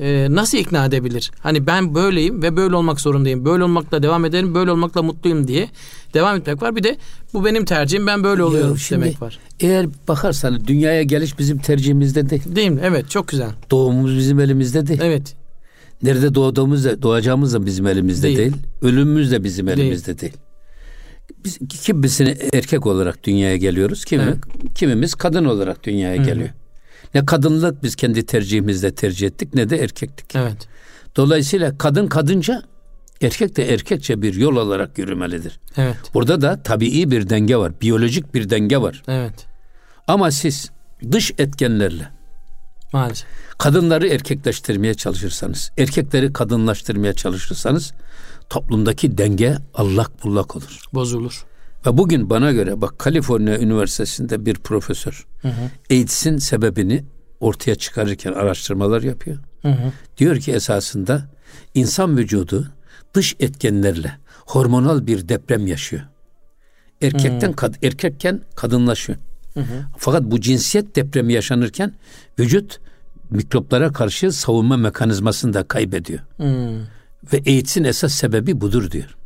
e, 0.00 0.26
nasıl 0.30 0.58
ikna 0.58 0.86
edebilir? 0.86 1.30
Hani 1.40 1.66
ben 1.66 1.94
böyleyim 1.94 2.42
ve 2.42 2.56
böyle 2.56 2.76
olmak 2.76 3.00
zorundayım. 3.00 3.44
Böyle 3.44 3.64
olmakla 3.64 4.02
devam 4.02 4.24
ederim, 4.24 4.54
böyle 4.54 4.70
olmakla 4.70 5.02
mutluyum 5.02 5.48
diye 5.48 5.68
devam 6.14 6.36
etmek 6.36 6.62
var. 6.62 6.76
Bir 6.76 6.82
de 6.82 6.96
bu 7.34 7.44
benim 7.44 7.64
tercihim, 7.64 8.06
ben 8.06 8.24
böyle 8.24 8.42
oluyorum 8.42 8.72
ya, 8.72 8.78
şimdi, 8.78 9.02
demek 9.02 9.22
var. 9.22 9.38
Eğer 9.60 9.86
bakarsan 10.08 10.66
dünyaya 10.66 11.02
geliş 11.02 11.38
bizim 11.38 11.58
tercihimizde 11.58 12.30
değil. 12.30 12.42
Değil 12.56 12.70
mi? 12.70 12.80
Evet, 12.84 13.10
çok 13.10 13.28
güzel. 13.28 13.50
Doğumumuz 13.70 14.16
bizim 14.16 14.40
elimizde 14.40 14.86
değil. 14.86 15.00
Evet. 15.02 15.36
Nerede 16.02 16.34
doğduğumuz 16.34 16.84
da 16.84 17.02
doğacağımız 17.02 17.54
da 17.54 17.66
bizim 17.66 17.86
elimizde 17.86 18.26
değil. 18.26 18.38
değil. 18.38 18.52
Ölümümüz 18.82 19.32
de 19.32 19.44
bizim 19.44 19.68
elimizde 19.68 20.06
değil. 20.06 20.20
değil. 20.20 20.42
Biz 21.44 21.58
kimisini 21.68 22.36
erkek 22.52 22.86
olarak 22.86 23.24
dünyaya 23.24 23.56
geliyoruz. 23.56 24.04
Kimi, 24.04 24.22
evet. 24.22 24.36
Kimimiz 24.74 25.14
kadın 25.14 25.44
olarak 25.44 25.84
dünyaya 25.84 26.18
Hı-hı. 26.18 26.26
geliyor. 26.26 26.48
Ne 27.16 27.26
kadınlık 27.26 27.82
biz 27.82 27.96
kendi 27.96 28.26
tercihimizle 28.26 28.94
tercih 28.94 29.26
ettik 29.26 29.54
ne 29.54 29.70
de 29.70 29.78
erkeklik. 29.78 30.36
Evet. 30.36 30.68
Dolayısıyla 31.16 31.78
kadın 31.78 32.06
kadınca 32.06 32.62
erkek 33.22 33.56
de 33.56 33.72
erkekçe 33.74 34.22
bir 34.22 34.34
yol 34.34 34.56
olarak 34.56 34.98
yürümelidir. 34.98 35.60
Evet. 35.76 35.96
Burada 36.14 36.40
da 36.40 36.62
tabii 36.62 37.10
bir 37.10 37.28
denge 37.28 37.56
var. 37.56 37.80
Biyolojik 37.80 38.34
bir 38.34 38.50
denge 38.50 38.78
var. 38.78 39.02
Evet. 39.08 39.46
Ama 40.06 40.30
siz 40.30 40.70
dış 41.12 41.32
etkenlerle 41.38 42.08
Maalesef. 42.92 43.28
Kadınları 43.58 44.08
erkekleştirmeye 44.08 44.94
çalışırsanız, 44.94 45.72
erkekleri 45.78 46.32
kadınlaştırmaya 46.32 47.12
çalışırsanız 47.12 47.92
toplumdaki 48.50 49.18
denge 49.18 49.56
allak 49.74 50.24
bullak 50.24 50.56
olur. 50.56 50.80
Bozulur. 50.94 51.46
Ve 51.86 51.96
bugün 51.96 52.30
bana 52.30 52.52
göre 52.52 52.80
bak 52.80 52.98
Kaliforniya 52.98 53.58
Üniversitesi'nde 53.58 54.46
bir 54.46 54.54
profesör 54.54 55.26
hı 55.42 55.48
hı. 55.48 55.70
AIDS'in 55.90 56.36
sebebini 56.36 57.04
ortaya 57.40 57.74
çıkarırken 57.74 58.32
araştırmalar 58.32 59.02
yapıyor. 59.02 59.38
Hı 59.62 59.68
hı. 59.68 59.92
Diyor 60.18 60.36
ki 60.36 60.52
esasında 60.52 61.30
insan 61.74 62.16
vücudu 62.16 62.72
dış 63.14 63.36
etkenlerle 63.40 64.12
hormonal 64.46 65.06
bir 65.06 65.28
deprem 65.28 65.66
yaşıyor. 65.66 66.02
Erkekten 67.02 67.52
kad 67.52 67.74
erkekken 67.82 68.40
kadınlaşıyor. 68.56 69.18
Hı 69.54 69.60
hı. 69.60 69.84
Fakat 69.98 70.22
bu 70.22 70.40
cinsiyet 70.40 70.96
depremi 70.96 71.32
yaşanırken 71.32 71.94
vücut 72.38 72.80
mikroplara 73.30 73.92
karşı 73.92 74.32
savunma 74.32 74.76
mekanizmasını 74.76 75.54
da 75.54 75.62
kaybediyor. 75.62 76.20
Hı. 76.36 76.80
Ve 77.32 77.42
AIDS'in 77.46 77.84
esas 77.84 78.12
sebebi 78.12 78.60
budur 78.60 78.90
diyor. 78.90 79.16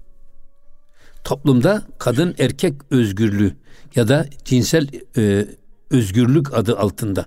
Toplumda 1.24 1.83
kadın 1.98 2.35
erkek 2.38 2.74
özgürlüğü 2.90 3.56
ya 3.94 4.09
da 4.09 4.26
cinsel 4.44 4.88
e, 5.16 5.46
özgürlük 5.90 6.54
adı 6.54 6.78
altında 6.78 7.26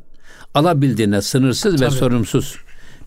alabildiğine 0.54 1.22
sınırsız 1.22 1.76
Tabii. 1.76 1.86
ve 1.86 1.90
sorumsuz 1.90 2.56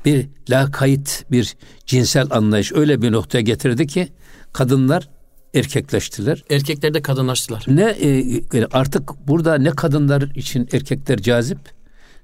bir 0.04 0.28
lakayt 0.50 1.24
bir 1.30 1.56
cinsel 1.86 2.26
anlayış 2.30 2.72
öyle 2.72 3.02
bir 3.02 3.12
noktaya 3.12 3.40
getirdi 3.40 3.86
ki 3.86 4.08
kadınlar 4.52 5.08
erkekleştiler. 5.54 6.44
Erkekler 6.50 6.94
de 6.94 7.02
kadınlaştılar. 7.02 7.64
Ne 7.68 7.82
e, 7.82 8.66
artık 8.72 9.28
burada 9.28 9.58
ne 9.58 9.70
kadınlar 9.70 10.22
için 10.22 10.68
erkekler 10.72 11.18
cazip 11.18 11.58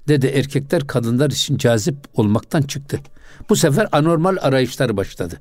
ne 0.07 0.21
de 0.21 0.39
erkekler 0.39 0.87
kadınlar 0.87 1.29
için 1.29 1.57
cazip 1.57 1.95
olmaktan 2.13 2.61
çıktı. 2.61 2.99
Bu 3.49 3.55
sefer 3.55 3.87
anormal 3.91 4.37
arayışlar 4.41 4.97
başladı. 4.97 5.39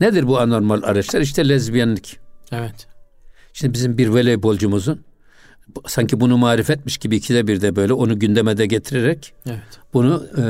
Nedir 0.00 0.26
bu 0.26 0.38
anormal 0.38 0.82
arayışlar? 0.82 1.20
İşte 1.20 1.48
lezbiyenlik. 1.48 2.23
Evet. 2.54 2.86
Şimdi 3.52 3.74
bizim 3.74 3.98
bir 3.98 4.08
voleybolcumuzun 4.08 5.04
sanki 5.86 6.20
bunu 6.20 6.36
marifetmiş 6.36 6.98
gibi 6.98 7.16
ikide 7.16 7.46
bir 7.46 7.60
de 7.60 7.76
böyle 7.76 7.92
onu 7.92 8.18
gündeme 8.18 8.56
de 8.56 8.66
getirerek 8.66 9.34
evet. 9.46 9.80
bunu 9.94 10.26
e, 10.38 10.42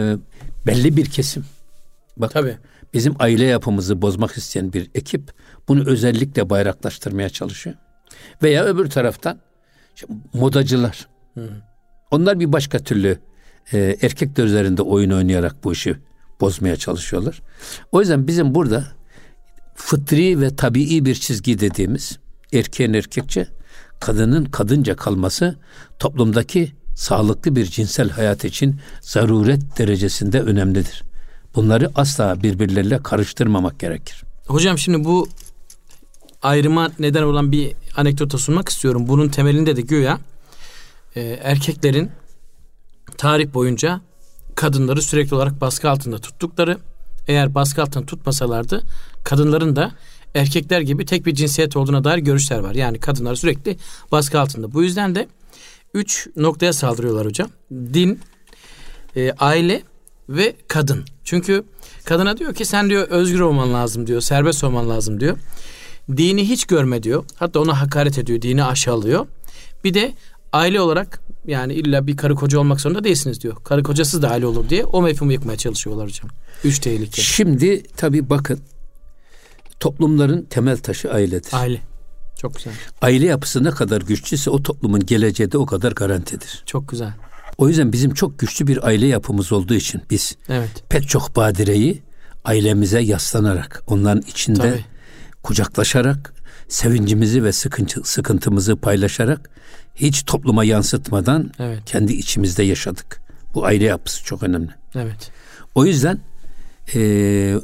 belli 0.67 0.97
bir 0.97 1.07
kesim 1.07 1.45
bak 2.17 2.33
Tabii. 2.33 2.57
bizim 2.95 3.15
aile 3.19 3.45
yapımızı 3.45 4.03
bozmak 4.03 4.37
isteyen 4.37 4.73
bir 4.73 4.91
ekip 4.95 5.33
bunu 5.69 5.89
özellikle 5.89 6.51
bayraklaştırmaya 6.51 7.29
çalışıyor. 7.29 7.77
Veya 8.43 8.65
öbür 8.65 8.91
taraftan 8.91 9.39
modacılar. 10.33 11.09
Hı. 11.35 11.51
Onlar 12.11 12.41
bir 12.41 12.53
başka 12.53 12.79
türlü 12.79 13.19
e, 13.73 13.97
erkekler 14.03 14.45
üzerinde 14.45 14.83
oyun 14.83 15.11
oynayarak 15.11 15.65
bu 15.65 15.73
işi 15.73 15.97
bozmaya 16.41 16.77
çalışıyorlar. 16.77 17.43
O 17.93 18.01
yüzden 18.01 18.27
bizim 18.27 18.55
burada 18.55 18.87
fıtri 19.75 20.41
ve 20.41 20.57
tabii 20.57 21.05
bir 21.05 21.15
çizgi 21.15 21.61
dediğimiz 21.61 22.19
erkeğin 22.53 22.95
erkekçe, 22.95 23.49
kadının 24.01 24.45
kadınca 24.45 24.97
kalması 24.97 25.57
toplumdaki 25.99 26.73
sağlıklı 26.95 27.57
bir 27.57 27.67
cinsel 27.67 28.11
hayat 28.11 28.45
için 28.45 28.81
zaruret 29.01 29.79
derecesinde 29.79 30.41
önemlidir. 30.41 31.03
Bunları 31.55 31.91
asla 31.95 32.43
birbirleriyle 32.43 33.03
karıştırmamak 33.03 33.81
gerekir. 33.81 34.23
Hocam 34.47 34.79
şimdi 34.79 35.05
bu 35.05 35.29
ayrıma 36.43 36.91
neden 36.99 37.23
olan 37.23 37.53
bir 37.53 37.73
anekdota 37.97 38.39
sunmak 38.39 38.69
istiyorum. 38.69 39.09
Bunun 39.09 39.29
temelinde 39.29 39.77
de 39.77 39.81
güya 39.81 40.19
e, 41.17 41.23
erkeklerin 41.23 42.11
tarih 43.17 43.55
boyunca 43.55 44.01
kadınları 44.55 45.03
sürekli 45.03 45.35
olarak 45.35 45.61
baskı 45.61 45.91
altında 45.91 46.19
tuttukları 46.19 46.79
eğer 47.29 47.55
baskı 47.55 47.83
altında 47.83 48.07
tutmasalardı 48.07 48.83
kadınların 49.25 49.77
da 49.77 49.93
erkekler 50.35 50.81
gibi 50.81 51.07
tek 51.07 51.27
bir 51.27 51.35
cinsiyet 51.35 51.77
olduğuna 51.77 52.05
dair 52.05 52.19
görüşler 52.19 52.59
var. 52.59 52.75
Yani 52.75 53.01
kadınlar 53.01 53.35
sürekli 53.35 53.77
baskı 54.13 54.41
altında. 54.41 54.73
Bu 54.73 54.83
yüzden 54.83 55.15
de 55.15 55.29
üç 55.95 56.29
noktaya 56.37 56.73
saldırıyorlar 56.73 57.27
hocam. 57.27 57.49
Din, 57.73 58.21
e, 59.17 59.33
aile 59.33 59.83
ve 60.29 60.57
kadın. 60.69 61.05
Çünkü 61.25 61.65
kadına 62.05 62.39
diyor 62.39 62.55
ki 62.55 62.65
sen 62.65 62.91
diyor 62.91 63.09
özgür 63.09 63.41
olman 63.41 63.75
lazım 63.75 64.07
diyor, 64.07 64.21
serbest 64.21 64.65
olman 64.65 64.91
lazım 64.91 65.21
diyor. 65.21 65.39
Dini 66.17 66.49
hiç 66.49 66.65
görme 66.65 67.03
diyor. 67.03 67.25
Hatta 67.37 67.61
ona 67.61 67.81
hakaret 67.81 68.19
ediyor, 68.19 68.43
dini 68.43 68.65
aşağılıyor. 68.65 69.27
Bir 69.85 69.95
de 69.95 70.15
aile 70.55 70.81
olarak 70.81 71.21
yani 71.47 71.75
illa 71.75 72.07
bir 72.07 72.17
karı 72.17 72.35
koca 72.35 72.59
olmak 72.59 72.81
zorunda 72.81 73.05
değilsiniz 73.05 73.43
diyor. 73.43 73.57
Karı 73.65 73.83
kocasız 73.83 74.23
da 74.23 74.31
aile 74.31 74.47
olur 74.47 74.69
diye 74.69 74.85
o 74.85 75.03
mefhumu 75.03 75.33
yıkmaya 75.33 75.59
çalışıyorlar 75.59 76.07
hocam. 76.07 76.31
Üç 76.65 76.79
tehlike. 76.79 77.23
Şimdi 77.23 77.83
tabii 77.97 78.31
bakın 78.31 78.61
toplumların 79.81 80.43
temel 80.43 80.79
taşı 80.79 81.13
ailedir. 81.13 81.51
Aile. 81.53 81.81
Çok 82.37 82.55
güzel. 82.55 82.73
Aile 83.03 83.27
yapısı 83.27 83.65
ne 83.65 83.71
kadar 83.71 84.03
güçlüyse 84.03 84.51
o 84.51 84.63
toplumun 84.63 85.07
geleceği 85.07 85.53
de 85.53 85.59
o 85.59 85.67
kadar 85.67 85.93
garantidir. 85.93 86.63
Çok 86.67 86.89
güzel. 86.89 87.13
O 87.59 87.69
yüzden 87.69 87.93
bizim 87.93 88.15
çok 88.15 88.39
güçlü 88.39 88.67
bir 88.67 88.87
aile 88.87 89.07
yapımız 89.07 89.53
olduğu 89.53 89.75
için 89.75 90.03
biz 90.11 90.37
evet. 90.49 90.85
pek 90.89 91.09
çok 91.09 91.37
badireyi 91.37 92.03
ailemize 92.45 93.01
yaslanarak, 93.01 93.83
onların 93.87 94.23
içinde 94.23 94.59
Tabii. 94.59 94.85
kucaklaşarak, 95.43 96.35
sevincimizi 96.69 97.45
ve 97.45 97.53
sıkıntı, 97.53 98.05
sıkıntımızı 98.05 98.77
paylaşarak 98.77 99.51
hiç 99.95 100.23
topluma 100.25 100.65
yansıtmadan 100.65 101.51
evet. 101.59 101.83
kendi 101.87 102.13
içimizde 102.13 102.63
yaşadık. 102.63 103.21
Bu 103.55 103.65
aile 103.65 103.85
yapısı 103.85 104.25
çok 104.25 104.43
önemli. 104.43 104.71
Evet. 104.95 105.31
O 105.75 105.85
yüzden 105.85 106.19
e, 106.95 107.55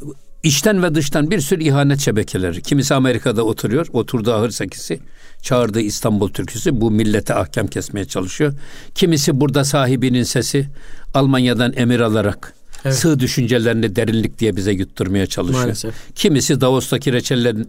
içten 0.42 0.82
ve 0.82 0.94
dıştan 0.94 1.30
bir 1.30 1.40
sürü 1.40 1.64
ihanet 1.64 2.00
şebekeleri. 2.00 2.62
Kimisi 2.62 2.94
Amerika'da 2.94 3.42
oturuyor. 3.42 3.86
Oturduğu 3.92 4.32
ahır 4.32 4.50
sekisi. 4.50 5.00
Çağırdığı 5.42 5.80
İstanbul 5.80 6.28
türküsü. 6.28 6.80
Bu 6.80 6.90
millete 6.90 7.34
ahkam 7.34 7.66
kesmeye 7.66 8.04
çalışıyor. 8.04 8.54
Kimisi 8.94 9.40
burada 9.40 9.64
sahibinin 9.64 10.22
sesi. 10.22 10.68
Almanya'dan 11.14 11.72
emir 11.76 12.00
alarak 12.00 12.54
evet. 12.84 12.96
sığ 12.96 13.20
düşüncelerini 13.20 13.96
derinlik 13.96 14.38
diye 14.38 14.56
bize 14.56 14.72
yutturmaya 14.72 15.26
çalışıyor. 15.26 15.62
Maalesef. 15.62 15.94
Kimisi 16.14 16.60
Davos'taki 16.60 17.12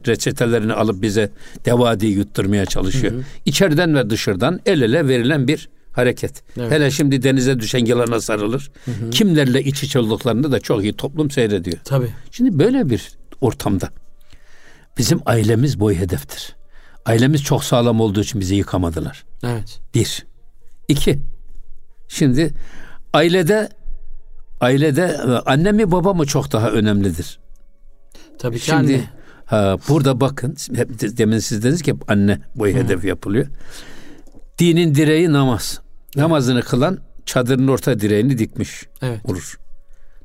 reçetelerini 0.07 0.73
alıp 0.73 1.01
bize 1.01 1.31
deva 1.65 1.99
diye 1.99 2.11
yutturmaya 2.11 2.65
çalışıyor. 2.65 3.13
Hı 3.13 3.17
hı. 3.17 3.23
İçeriden 3.45 3.95
ve 3.95 4.09
dışarıdan 4.09 4.59
el 4.65 4.81
ele 4.81 5.07
verilen 5.07 5.47
bir 5.47 5.69
hareket. 5.91 6.43
Evet. 6.57 6.71
Hele 6.71 6.91
şimdi 6.91 7.23
denize 7.23 7.59
düşen 7.59 7.85
yılana 7.85 8.21
sarılır. 8.21 8.71
Hı 8.85 8.91
hı. 8.91 9.09
Kimlerle 9.09 9.63
iç 9.63 9.83
içe 9.83 9.99
olduklarını 9.99 10.51
da 10.51 10.59
çok 10.59 10.83
iyi 10.83 10.93
toplum 10.93 11.31
seyrediyor. 11.31 11.77
Tabii. 11.83 12.09
Şimdi 12.31 12.59
böyle 12.59 12.89
bir 12.89 13.09
ortamda 13.41 13.89
bizim 14.97 15.19
ailemiz 15.25 15.79
boy 15.79 15.95
hedeftir. 15.95 16.55
Ailemiz 17.05 17.43
çok 17.43 17.63
sağlam 17.63 18.01
olduğu 18.01 18.21
için 18.21 18.41
bizi 18.41 18.55
yıkamadılar. 18.55 19.23
Evet. 19.43 19.79
Bir. 19.95 20.25
İki. 20.87 21.19
Şimdi 22.07 22.53
ailede 23.13 23.69
ailede 24.61 25.17
anne 25.45 25.71
mi 25.71 25.91
baba 25.91 26.13
mı 26.13 26.25
çok 26.25 26.51
daha 26.51 26.71
önemlidir. 26.71 27.39
Tabii 28.39 28.59
ki 28.59 28.65
Şimdi, 28.65 28.77
anne. 28.77 29.09
Ha, 29.45 29.77
burada 29.89 30.21
bakın 30.21 30.55
hep 30.75 31.17
demin 31.17 31.39
siz 31.39 31.63
dediniz 31.63 31.81
ki 31.81 31.95
anne 32.07 32.39
boy 32.55 32.73
hedef 32.73 33.05
yapılıyor. 33.05 33.47
Dinin 34.59 34.95
direği 34.95 35.33
namaz. 35.33 35.81
Namazını 36.15 36.61
kılan 36.61 36.99
çadırın 37.25 37.67
orta 37.67 37.99
direğini 37.99 38.37
dikmiş 38.37 38.87
evet. 39.01 39.25
olur. 39.25 39.59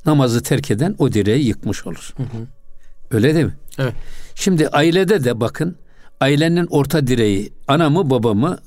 Namazı 0.06 0.42
terk 0.42 0.70
eden 0.70 0.94
o 0.98 1.12
direği 1.12 1.46
yıkmış 1.46 1.86
olur. 1.86 2.14
Hı 2.16 2.22
hı. 2.22 2.46
Öyle 3.10 3.34
değil 3.34 3.46
mi? 3.46 3.56
Evet. 3.78 3.94
Şimdi 4.34 4.68
ailede 4.68 5.24
de 5.24 5.40
bakın 5.40 5.76
ailenin 6.20 6.66
orta 6.70 7.06
direği 7.06 7.52
ana 7.68 7.90
mı 7.90 8.10
baba 8.10 8.34
mı 8.34 8.58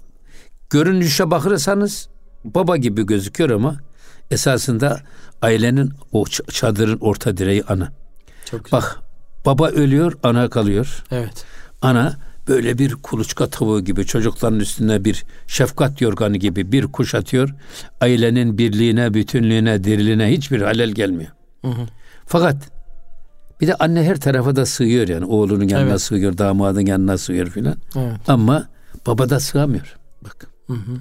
görünüşe 0.69 1.32
bakırsanız 1.32 2.10
baba 2.43 2.77
gibi 2.77 3.05
gözüküyor 3.05 3.49
ama 3.49 3.79
esasında 4.32 4.99
ailenin 5.41 5.93
o 6.12 6.25
çadırın 6.25 6.97
orta 6.99 7.38
direği 7.38 7.63
ana. 7.63 7.91
Çok 8.45 8.65
güzel. 8.65 8.80
Bak 8.80 8.99
baba 9.45 9.69
ölüyor 9.69 10.13
ana 10.23 10.49
kalıyor. 10.49 11.04
Evet. 11.12 11.45
Ana 11.82 12.17
böyle 12.47 12.78
bir 12.78 12.95
kuluçka 12.95 13.49
tavuğu 13.49 13.82
gibi 13.82 14.06
çocukların 14.06 14.60
üstüne 14.60 15.06
bir 15.06 15.25
şefkat 15.47 16.02
yorganı 16.02 16.38
gibi 16.38 16.71
bir 16.71 16.88
kuş 16.88 17.15
atıyor. 17.15 17.49
Ailenin 18.02 18.58
birliğine, 18.58 19.13
bütünlüğüne, 19.13 19.84
diriliğine 19.84 20.32
hiçbir 20.32 20.62
halel 20.62 20.91
gelmiyor. 20.91 21.32
Hı 21.62 21.67
hı. 21.67 21.82
Fakat 22.25 22.56
bir 23.62 23.67
de 23.67 23.75
anne 23.75 24.04
her 24.04 24.19
tarafa 24.19 24.56
da 24.56 24.65
sığıyor 24.65 25.08
yani. 25.08 25.25
Oğlunun 25.25 25.67
yanına 25.67 25.89
evet. 25.89 26.02
sığıyor, 26.02 26.38
damadın 26.38 26.86
yanına 26.86 27.17
sığıyor 27.17 27.47
filan. 27.47 27.75
Evet. 27.95 28.17
Ama 28.28 28.67
baba 29.08 29.30
da 29.30 29.39
sığamıyor. 29.39 29.97
Bak. 30.23 30.47
Hı 30.67 30.73
hı. 30.73 30.97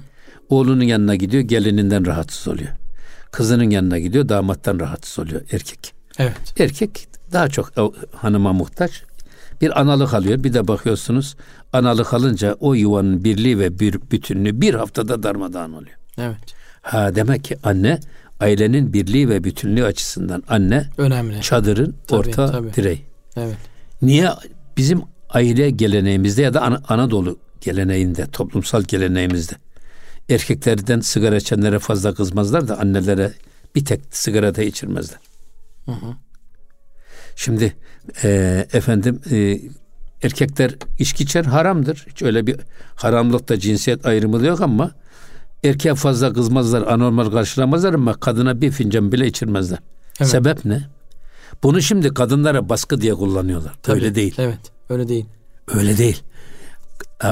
Oğlunun 0.49 0.83
yanına 0.83 1.15
gidiyor, 1.15 1.43
gelininden 1.43 2.05
rahatsız 2.05 2.47
oluyor. 2.47 2.69
Kızının 3.31 3.69
yanına 3.69 3.99
gidiyor, 3.99 4.29
damattan 4.29 4.79
rahatsız 4.79 5.19
oluyor 5.19 5.41
erkek. 5.51 5.93
Evet. 6.17 6.53
Erkek 6.59 7.07
daha 7.33 7.49
çok 7.49 7.71
hanıma 8.15 8.53
muhtaç 8.53 9.03
bir 9.61 9.79
analık 9.81 10.13
alıyor. 10.13 10.43
Bir 10.43 10.53
de 10.53 10.67
bakıyorsunuz 10.67 11.35
analık 11.73 12.13
alınca 12.13 12.55
o 12.59 12.73
yuvanın 12.73 13.23
birliği 13.23 13.59
ve 13.59 13.79
bir 13.79 14.01
bütünlüğü 14.11 14.61
bir 14.61 14.73
haftada 14.73 15.23
darmadağın 15.23 15.73
oluyor. 15.73 15.97
Evet. 16.17 16.55
Ha 16.81 17.15
demek 17.15 17.43
ki 17.43 17.57
anne 17.63 17.99
ailenin 18.39 18.93
birliği 18.93 19.29
ve 19.29 19.43
bütünlüğü 19.43 19.85
açısından 19.85 20.43
anne 20.49 20.85
önemli. 20.97 21.41
Çadırın 21.41 21.95
tabii, 22.07 22.19
orta 22.19 22.51
tabii. 22.51 22.73
direği. 22.73 23.01
Evet. 23.37 23.57
Niye 24.01 24.29
bizim 24.77 25.01
aile 25.29 25.69
geleneğimizde 25.69 26.41
ya 26.41 26.53
da 26.53 26.61
An- 26.61 26.83
Anadolu 26.87 27.39
geleneğinde, 27.61 28.25
toplumsal 28.25 28.83
geleneğimizde 28.83 29.53
erkeklerden 30.29 30.99
sigara 30.99 31.35
içenlere 31.35 31.79
fazla 31.79 32.13
kızmazlar 32.13 32.67
da 32.67 32.79
annelere 32.79 33.33
bir 33.75 33.85
tek 33.85 34.01
sigara 34.11 34.55
da 34.55 34.63
içirmezler. 34.63 35.19
Hı 35.85 35.91
hı. 35.91 36.15
Şimdi 37.35 37.75
e, 38.23 38.67
efendim 38.73 39.21
e, 39.31 39.59
erkekler 40.23 40.75
içki 40.99 41.23
içer 41.23 41.45
haramdır. 41.45 42.05
Hiç 42.09 42.21
öyle 42.21 42.47
bir 42.47 42.55
haramlıkta 42.95 43.59
cinsiyet 43.59 44.05
ayrımı 44.05 44.45
yok 44.45 44.61
ama 44.61 44.91
erkeğe 45.63 45.95
fazla 45.95 46.33
kızmazlar, 46.33 46.81
anormal 46.87 47.31
karşılamazlar 47.31 47.93
ama 47.93 48.13
kadına 48.13 48.61
bir 48.61 48.71
fincan 48.71 49.11
bile 49.11 49.27
içirmezler. 49.27 49.79
Evet. 50.19 50.29
Sebep 50.29 50.65
ne? 50.65 50.87
Bunu 51.63 51.81
şimdi 51.81 52.13
kadınlara 52.13 52.69
baskı 52.69 53.01
diye 53.01 53.13
kullanıyorlar. 53.13 53.73
Tabii, 53.83 53.95
öyle 53.95 54.15
değil. 54.15 54.35
Evet, 54.37 54.59
öyle 54.89 55.07
değil. 55.07 55.25
Öyle 55.67 55.97
değil. 55.97 56.23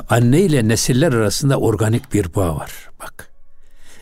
Anne 0.09 0.41
ile 0.41 0.67
nesiller 0.67 1.13
arasında 1.13 1.59
organik 1.59 2.13
bir 2.13 2.35
bağ 2.35 2.55
var. 2.55 2.71
Bak. 3.01 3.31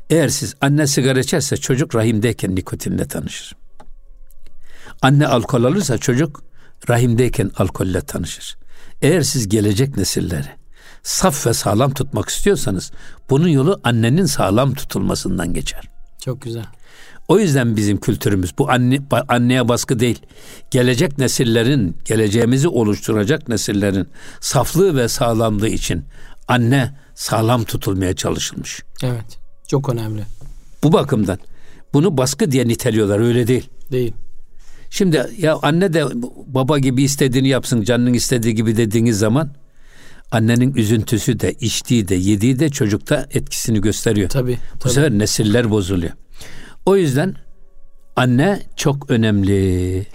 Eğer 0.09 0.29
siz 0.29 0.55
anne 0.61 0.87
sigara 0.87 1.19
içerse 1.19 1.57
çocuk 1.57 1.95
rahimdeyken 1.95 2.55
nikotinle 2.55 3.07
tanışır. 3.07 3.55
Anne 5.01 5.27
alkol 5.27 5.63
alırsa 5.63 5.97
çocuk 5.97 6.43
rahimdeyken 6.89 7.51
alkolle 7.57 8.01
tanışır. 8.01 8.57
Eğer 9.01 9.21
siz 9.21 9.49
gelecek 9.49 9.97
nesilleri 9.97 10.49
saf 11.05 11.47
ve 11.47 11.53
sağlam 11.53 11.93
tutmak 11.93 12.29
istiyorsanız 12.29 12.91
bunun 13.29 13.47
yolu 13.47 13.81
annenin 13.83 14.25
sağlam 14.25 14.73
tutulmasından 14.73 15.53
geçer. 15.53 15.89
Çok 16.19 16.41
güzel. 16.41 16.65
O 17.27 17.39
yüzden 17.39 17.75
bizim 17.75 17.97
kültürümüz 17.97 18.57
bu 18.57 18.69
anne 18.69 18.99
anneye 19.27 19.67
baskı 19.67 19.99
değil. 19.99 20.19
Gelecek 20.71 21.17
nesillerin, 21.17 21.97
geleceğimizi 22.05 22.67
oluşturacak 22.67 23.47
nesillerin 23.49 24.07
saflığı 24.39 24.95
ve 24.95 25.07
sağlamlığı 25.07 25.69
için 25.69 26.03
anne 26.47 26.95
sağlam 27.15 27.63
tutulmaya 27.63 28.15
çalışılmış. 28.15 28.81
Evet. 29.03 29.39
Çok 29.67 29.89
önemli. 29.89 30.21
Bu 30.83 30.93
bakımdan 30.93 31.39
bunu 31.93 32.17
baskı 32.17 32.51
diye 32.51 32.67
niteliyorlar 32.67 33.19
öyle 33.19 33.47
değil. 33.47 33.69
Değil. 33.91 34.13
Şimdi 34.89 35.25
ya 35.37 35.59
anne 35.61 35.93
de 35.93 36.05
baba 36.47 36.79
gibi 36.79 37.03
istediğini 37.03 37.47
yapsın, 37.47 37.81
canının 37.81 38.13
istediği 38.13 38.55
gibi 38.55 38.77
dediğiniz 38.77 39.19
zaman 39.19 39.49
annenin 40.31 40.73
üzüntüsü 40.73 41.39
de, 41.39 41.53
içtiği 41.53 42.07
de, 42.07 42.15
yediği 42.15 42.59
de 42.59 42.69
çocukta 42.69 43.27
etkisini 43.31 43.81
gösteriyor. 43.81 44.29
Tabii. 44.29 44.57
Bu 44.75 44.79
tabii. 44.79 44.93
sefer 44.93 45.11
nesiller 45.11 45.69
bozuluyor. 45.69 46.11
O 46.85 46.95
yüzden 46.95 47.35
anne 48.15 48.61
çok 48.75 49.11
önemli. 49.11 50.05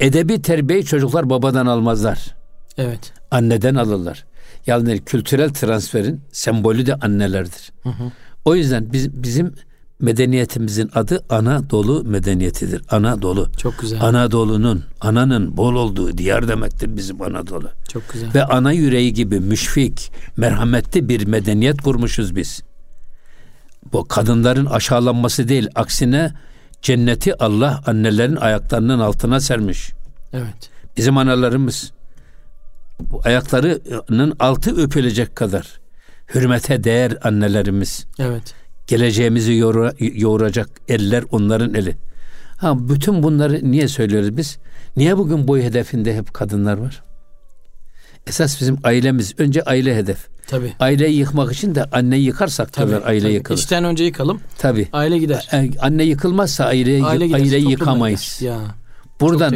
Edebi 0.00 0.42
terbiyeyi 0.42 0.84
çocuklar 0.84 1.30
babadan 1.30 1.66
almazlar. 1.66 2.34
Evet. 2.78 3.12
Anneden 3.30 3.74
alırlar. 3.74 4.24
Yani 4.66 4.98
kültürel 5.04 5.50
transferin 5.50 6.20
sembolü 6.32 6.86
de 6.86 6.94
annelerdir. 6.94 7.72
Hı 7.82 7.88
hı. 7.88 8.12
O 8.44 8.54
yüzden 8.54 8.92
biz, 8.92 9.22
bizim 9.22 9.54
medeniyetimizin 10.00 10.90
adı 10.94 11.24
Anadolu 11.30 12.04
medeniyetidir. 12.04 12.82
Anadolu. 12.90 13.48
Çok 13.56 13.78
güzel. 13.78 14.02
Anadolu'nun, 14.02 14.84
ananın 15.00 15.56
bol 15.56 15.74
olduğu 15.74 16.18
diyar 16.18 16.48
demektir 16.48 16.96
bizim 16.96 17.22
Anadolu. 17.22 17.68
Çok 17.92 18.08
güzel. 18.12 18.34
Ve 18.34 18.44
ana 18.44 18.72
yüreği 18.72 19.12
gibi 19.14 19.40
müşfik, 19.40 20.12
merhametli 20.36 21.08
bir 21.08 21.26
medeniyet 21.26 21.82
kurmuşuz 21.82 22.36
biz. 22.36 22.62
Bu 23.92 24.08
kadınların 24.08 24.66
aşağılanması 24.66 25.48
değil, 25.48 25.68
aksine 25.74 26.32
cenneti 26.82 27.42
Allah 27.42 27.82
annelerin 27.86 28.36
ayaklarının 28.36 28.98
altına 28.98 29.40
sermiş. 29.40 29.92
Evet. 30.32 30.70
Bizim 30.96 31.18
analarımız 31.18 31.92
bu 33.00 33.20
ayaklarının 33.24 34.36
altı 34.38 34.82
öpülecek 34.82 35.36
kadar 35.36 35.80
hürmete 36.34 36.84
değer 36.84 37.16
annelerimiz. 37.22 38.06
Evet. 38.18 38.54
Geleceğimizi 38.86 39.54
yoğura, 39.54 39.92
yoğuracak 39.98 40.68
eller 40.88 41.24
onların 41.30 41.74
eli. 41.74 41.96
Ha 42.56 42.88
bütün 42.88 43.22
bunları 43.22 43.70
niye 43.70 43.88
söylüyoruz 43.88 44.36
biz? 44.36 44.58
Niye 44.96 45.18
bugün 45.18 45.48
boy 45.48 45.62
hedefinde 45.62 46.16
hep 46.16 46.34
kadınlar 46.34 46.78
var? 46.78 47.02
Esas 48.26 48.60
bizim 48.60 48.78
ailemiz. 48.84 49.34
Önce 49.38 49.62
aile 49.62 49.96
hedef. 49.96 50.28
Tabii. 50.50 50.72
Aileyi 50.80 51.16
yıkmak 51.16 51.52
için 51.52 51.74
de 51.74 51.84
anneyi 51.84 52.24
yıkarsak 52.24 52.72
tabii, 52.72 52.90
tabii 52.90 53.04
aile 53.04 53.20
tabii. 53.20 53.32
yıkılır. 53.32 53.58
İçten 53.58 53.84
önce 53.84 54.04
yıkalım. 54.04 54.40
Tabii. 54.58 54.88
Aile 54.92 55.18
gider. 55.18 55.48
E, 55.52 55.70
anne 55.80 56.04
yıkılmazsa 56.04 56.64
aile, 56.64 57.04
aile 57.04 57.26
gider, 57.26 57.38
aileyi 57.38 57.70
yıkamayız. 57.70 58.42
Ya. 58.42 58.60
Buradan 59.20 59.54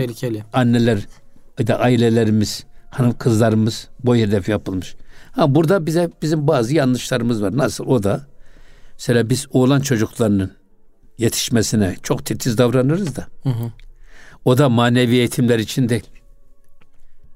anneler 0.52 0.98
de 1.58 1.74
ailelerimiz, 1.74 2.64
hanım 2.90 3.18
kızlarımız 3.18 3.88
boy 4.04 4.20
hedef 4.20 4.48
yapılmış. 4.48 4.94
Ha 5.32 5.54
burada 5.54 5.86
bize 5.86 6.10
bizim 6.22 6.46
bazı 6.48 6.74
yanlışlarımız 6.74 7.42
var. 7.42 7.56
Nasıl 7.56 7.86
o 7.86 8.02
da 8.02 8.26
mesela 8.92 9.30
biz 9.30 9.46
oğlan 9.50 9.80
çocuklarının 9.80 10.50
yetişmesine 11.18 11.96
çok 12.02 12.26
titiz 12.26 12.58
davranırız 12.58 13.16
da. 13.16 13.26
Hı 13.42 13.48
hı. 13.48 13.72
O 14.44 14.58
da 14.58 14.68
manevi 14.68 15.16
eğitimler 15.16 15.58
için 15.58 15.88
değil. 15.88 16.04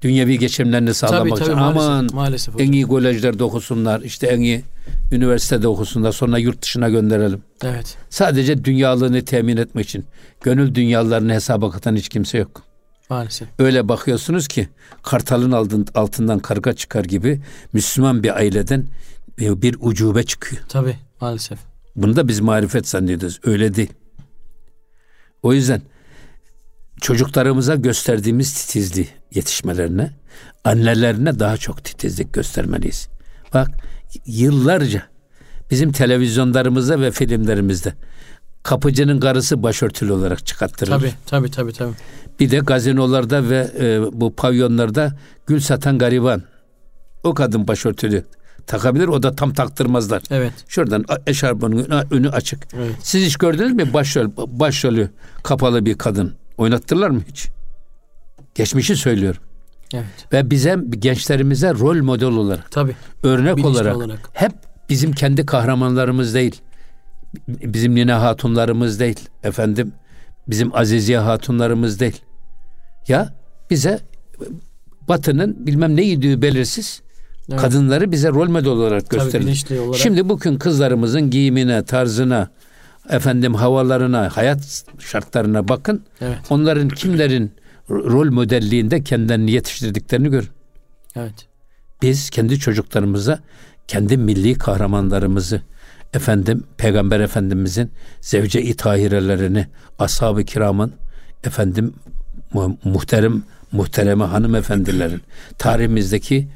Dünyevi 0.01 0.39
geçimlerini 0.39 0.93
sağlamak 0.93 1.19
tabii, 1.19 1.29
tabii, 1.29 1.43
için. 1.43 1.55
Maalesef, 1.55 1.81
Aman 1.81 2.09
maalesef 2.13 2.59
en 2.59 2.71
iyi 2.71 2.83
kolejlerde 2.83 3.43
okusunlar, 3.43 4.01
işte 4.01 4.27
en 4.27 4.41
iyi 4.41 4.63
üniversitede 5.11 5.67
okusunlar, 5.67 6.11
sonra 6.11 6.37
yurt 6.37 6.61
dışına 6.61 6.89
gönderelim. 6.89 7.41
Evet. 7.63 7.97
Sadece 8.09 8.65
dünyalığını 8.65 9.25
temin 9.25 9.57
etmek 9.57 9.85
için. 9.85 10.05
Gönül 10.41 10.75
dünyalarını 10.75 11.33
hesaba 11.33 11.71
katan 11.71 11.95
hiç 11.95 12.09
kimse 12.09 12.37
yok. 12.37 12.63
Maalesef. 13.09 13.47
Öyle 13.59 13.89
bakıyorsunuz 13.89 14.47
ki 14.47 14.69
kartalın 15.03 15.51
altından 15.95 16.39
karga 16.39 16.73
çıkar 16.73 17.03
gibi 17.05 17.41
Müslüman 17.73 18.23
bir 18.23 18.35
aileden 18.35 18.85
bir 19.39 19.75
ucube 19.79 20.23
çıkıyor. 20.23 20.61
Tabii 20.69 20.95
maalesef. 21.21 21.59
Bunu 21.95 22.15
da 22.15 22.27
biz 22.27 22.39
marifet 22.39 22.87
zannediyoruz. 22.87 23.39
Öyle 23.43 23.75
değil. 23.75 23.93
O 25.43 25.53
yüzden 25.53 25.81
çocuklarımıza 27.01 27.75
gösterdiğimiz 27.75 28.53
titizliği 28.53 29.07
yetişmelerine, 29.31 30.11
annelerine 30.63 31.39
daha 31.39 31.57
çok 31.57 31.83
titizlik 31.83 32.33
göstermeliyiz. 32.33 33.07
Bak 33.53 33.69
yıllarca 34.25 35.03
bizim 35.71 35.91
televizyonlarımızda 35.91 37.01
ve 37.01 37.11
filmlerimizde 37.11 37.93
kapıcının 38.63 39.19
karısı 39.19 39.63
başörtülü 39.63 40.11
olarak 40.11 40.45
çıkarttırılır. 40.45 40.99
Tabii 40.99 41.13
tabii 41.25 41.51
tabii. 41.51 41.73
tabii. 41.73 41.93
Bir 42.39 42.51
de 42.51 42.57
gazinolarda 42.57 43.49
ve 43.49 43.71
e, 43.79 44.01
bu 44.21 44.35
pavyonlarda 44.35 45.13
gül 45.47 45.59
satan 45.59 45.97
gariban. 45.97 46.43
O 47.23 47.33
kadın 47.33 47.67
başörtülü 47.67 48.25
takabilir. 48.67 49.07
O 49.07 49.23
da 49.23 49.35
tam 49.35 49.53
taktırmazlar. 49.53 50.23
Evet. 50.31 50.53
Şuradan 50.67 51.05
eşarbının 51.27 52.05
önü 52.11 52.29
açık. 52.29 52.67
Evet. 52.73 52.95
Siz 53.03 53.25
hiç 53.25 53.37
gördünüz 53.37 53.73
mü 53.73 53.93
başrol, 53.93 54.29
başrolü 54.37 55.09
kapalı 55.43 55.85
bir 55.85 55.97
kadın? 55.97 56.38
Oynattırlar 56.59 57.09
mı 57.09 57.21
hiç? 57.27 57.47
Geçmişi 58.55 58.95
söylüyorum. 58.95 59.41
Evet. 59.93 60.05
Ve 60.33 60.51
bize 60.51 60.77
gençlerimize 60.89 61.73
rol 61.73 62.01
model 62.01 62.27
olarak, 62.27 62.71
Tabii. 62.71 62.95
örnek 63.23 63.65
olarak, 63.65 63.95
olarak 63.95 64.29
hep 64.33 64.51
bizim 64.89 65.11
kendi 65.11 65.45
kahramanlarımız 65.45 66.33
değil. 66.33 66.61
Bizim 67.47 67.95
Nine 67.95 68.13
Hatunlarımız 68.13 68.99
değil. 68.99 69.19
Efendim 69.43 69.93
bizim 70.47 70.75
Aziziye 70.75 71.17
Hatunlarımız 71.17 71.99
değil. 71.99 72.21
Ya 73.07 73.33
bize 73.69 73.99
Batı'nın 75.07 75.67
bilmem 75.67 75.95
ne 75.95 76.01
yediği 76.01 76.41
belirsiz 76.41 77.01
evet. 77.49 77.61
kadınları 77.61 78.11
bize 78.11 78.29
rol 78.29 78.49
model 78.49 78.67
olarak 78.67 79.09
gösterir. 79.09 79.79
Olarak. 79.79 79.99
Şimdi 79.99 80.29
bugün 80.29 80.57
kızlarımızın 80.57 81.29
giyimine, 81.29 81.83
tarzına, 81.83 82.49
efendim 83.09 83.53
havalarına, 83.53 84.37
hayat 84.37 84.83
şartlarına 84.99 85.67
bakın. 85.67 86.03
Evet. 86.21 86.37
Onların 86.49 86.89
kimlerin 86.89 87.51
rol 87.89 88.31
modelliğinde 88.31 89.03
kendilerini 89.03 89.51
yetiştirdiklerini 89.51 90.29
görün. 90.29 90.49
Evet. 91.15 91.47
Biz 92.01 92.29
kendi 92.29 92.59
çocuklarımıza 92.59 93.39
kendi 93.87 94.17
milli 94.17 94.53
kahramanlarımızı 94.53 95.61
efendim 96.13 96.63
Peygamber 96.77 97.19
Efendimizin 97.19 97.91
zevce-i 98.21 98.75
tahirelerini 98.75 99.67
ashab-ı 99.99 100.43
kiramın 100.43 100.93
efendim 101.43 101.93
muhterem 102.83 103.43
muhtereme 103.71 104.25
hanımefendilerin 104.25 105.21
tarihimizdeki 105.57 106.47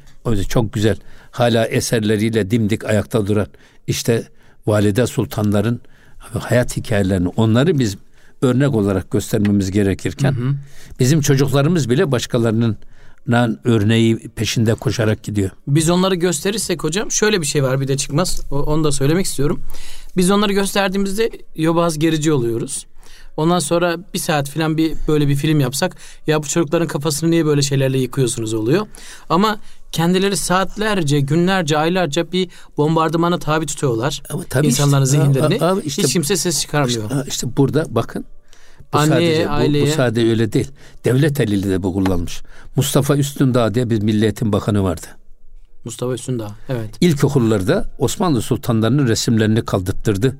çok 0.48 0.72
güzel 0.72 0.96
hala 1.30 1.66
eserleriyle 1.66 2.50
dimdik 2.50 2.84
ayakta 2.84 3.26
duran 3.26 3.46
işte 3.86 4.28
valide 4.66 5.06
sultanların 5.06 5.80
hayat 6.32 6.76
hikayelerini 6.76 7.28
onları 7.28 7.78
biz 7.78 7.96
örnek 8.42 8.74
olarak 8.74 9.10
göstermemiz 9.10 9.70
gerekirken 9.70 10.32
hı 10.32 10.40
hı. 10.40 10.54
bizim 11.00 11.20
çocuklarımız 11.20 11.90
bile 11.90 12.12
başkalarının 12.12 12.76
örneği 13.64 14.18
peşinde 14.18 14.74
koşarak 14.74 15.22
gidiyor. 15.22 15.50
Biz 15.66 15.90
onları 15.90 16.14
gösterirsek 16.14 16.84
hocam 16.84 17.10
şöyle 17.10 17.40
bir 17.40 17.46
şey 17.46 17.62
var 17.62 17.80
bir 17.80 17.88
de 17.88 17.96
çıkmaz. 17.96 18.40
Onu 18.50 18.84
da 18.84 18.92
söylemek 18.92 19.26
istiyorum. 19.26 19.60
Biz 20.16 20.30
onları 20.30 20.52
gösterdiğimizde 20.52 21.30
yobaz 21.56 21.98
gerici 21.98 22.32
oluyoruz. 22.32 22.86
Ondan 23.36 23.58
sonra 23.58 23.96
bir 24.14 24.18
saat 24.18 24.50
falan 24.50 24.76
bir 24.76 24.94
böyle 25.08 25.28
bir 25.28 25.34
film 25.34 25.60
yapsak 25.60 25.96
ya 26.26 26.42
bu 26.42 26.46
çocukların 26.46 26.88
kafasını 26.88 27.30
niye 27.30 27.46
böyle 27.46 27.62
şeylerle 27.62 27.98
yıkıyorsunuz 27.98 28.54
oluyor. 28.54 28.86
Ama 29.28 29.58
kendileri 29.94 30.36
saatlerce, 30.36 31.20
günlerce, 31.20 31.78
aylarca 31.78 32.32
bir 32.32 32.48
bombardımana 32.76 33.38
tabi 33.38 33.66
tutuyorlar. 33.66 34.22
Ama 34.30 34.42
tabii 34.50 34.66
İnsanların 34.66 35.04
işte, 35.04 35.16
zihinlerini. 35.16 35.64
a- 35.64 35.76
a- 35.76 35.80
işte- 35.80 36.02
Hiç 36.02 36.12
kimse 36.12 36.36
ses 36.36 36.60
çıkarmıyor. 36.60 37.26
İşte 37.26 37.56
burada 37.56 37.84
bakın. 37.88 38.24
Bu 38.92 38.98
Anneye, 38.98 39.10
sadece 39.36 39.44
bu, 39.44 39.48
bu 39.48 39.54
aileye- 39.54 39.92
sade 39.92 40.20
öyle 40.30 40.52
değil. 40.52 40.70
Devlet 41.04 41.40
eliyle 41.40 41.70
de 41.70 41.82
bu 41.82 41.92
kullanmış. 41.94 42.42
Mustafa 42.76 43.16
Üstündağ 43.16 43.74
diye 43.74 43.90
bir 43.90 44.02
milliyetin 44.02 44.52
bakanı 44.52 44.82
vardı. 44.82 45.06
Mustafa 45.84 46.12
Üstündağ. 46.14 46.50
Evet. 46.68 46.90
İlkokullarda 47.00 47.90
Osmanlı 47.98 48.42
sultanlarının 48.42 49.08
resimlerini 49.08 49.64
kaldırttırdı. 49.64 50.36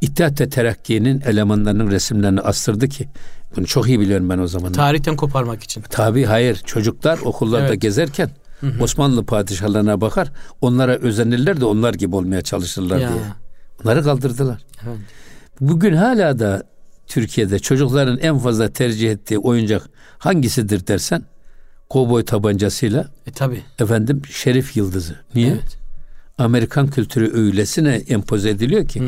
İttihat 0.00 0.40
ve 0.40 0.48
Terakki'nin 0.48 1.20
elemanlarının 1.20 1.90
resimlerini 1.90 2.40
astırdı 2.40 2.88
ki 2.88 3.08
bunu 3.56 3.66
çok 3.66 3.88
iyi 3.88 4.00
biliyorum 4.00 4.30
ben 4.30 4.38
o 4.38 4.46
zaman. 4.46 4.72
Tarihten 4.72 5.16
koparmak 5.16 5.62
için. 5.62 5.82
Tabi 5.90 6.24
hayır 6.24 6.56
çocuklar 6.66 7.18
okullarda 7.18 7.68
Evet. 7.68 7.80
gezerken 7.82 8.30
Osmanlı 8.80 9.24
padişahlarına 9.26 10.00
bakar 10.00 10.32
onlara 10.60 10.96
özenirler 10.96 11.60
de 11.60 11.64
onlar 11.64 11.94
gibi 11.94 12.16
olmaya 12.16 12.42
çalışırlar 12.42 12.98
Ya. 12.98 13.08
diye. 13.08 13.20
Onları 13.84 14.02
kaldırdılar. 14.02 14.62
Evet. 14.86 14.98
Bugün 15.60 15.94
hala 15.96 16.38
da 16.38 16.62
Türkiye'de 17.06 17.58
çocukların 17.58 18.18
en 18.18 18.38
fazla 18.38 18.72
tercih 18.72 19.10
ettiği 19.10 19.38
oyuncak 19.38 19.88
hangisidir 20.18 20.86
dersen 20.86 21.22
kovboy 21.88 22.24
tabancasıyla 22.24 23.08
E 23.26 23.30
tabi. 23.30 23.62
efendim 23.78 24.22
şerif 24.30 24.76
yıldızı. 24.76 25.16
Niye? 25.34 25.48
Evet. 25.52 25.76
Amerikan 26.44 26.86
kültürü 26.90 27.32
öylesine 27.34 27.94
empoze 27.94 28.50
ediliyor 28.50 28.88
ki 28.88 29.02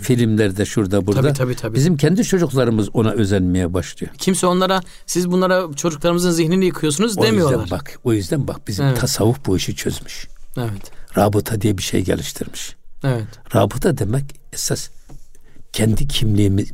filmlerde 0.00 0.64
şurada 0.64 1.06
burada. 1.06 1.20
Tabii, 1.22 1.32
tabii, 1.32 1.54
tabii. 1.56 1.74
Bizim 1.76 1.96
kendi 1.96 2.24
çocuklarımız 2.24 2.88
ona 2.92 3.10
özenmeye 3.12 3.74
başlıyor. 3.74 4.12
Kimse 4.18 4.46
onlara 4.46 4.80
siz 5.06 5.30
bunlara 5.30 5.74
çocuklarımızın 5.76 6.30
zihnini 6.30 6.64
yıkıyorsunuz 6.66 7.18
O 7.18 7.22
demiyorlar. 7.22 7.60
yüzden 7.62 7.78
bak, 7.78 7.98
o 8.04 8.12
yüzden 8.12 8.48
bak 8.48 8.68
bizim 8.68 8.84
Evet. 8.86 9.00
tasavvuf 9.00 9.46
bu 9.46 9.56
işi 9.56 9.76
çözmüş. 9.76 10.28
Evet. 10.56 10.90
Rabıta 11.16 11.60
diye 11.60 11.78
bir 11.78 11.82
şey 11.82 12.04
geliştirmiş. 12.04 12.76
Evet. 13.04 13.26
Rabıta 13.54 13.98
demek 13.98 14.24
esas 14.52 14.88
kendi 15.72 16.08
kimliğimiz, 16.08 16.72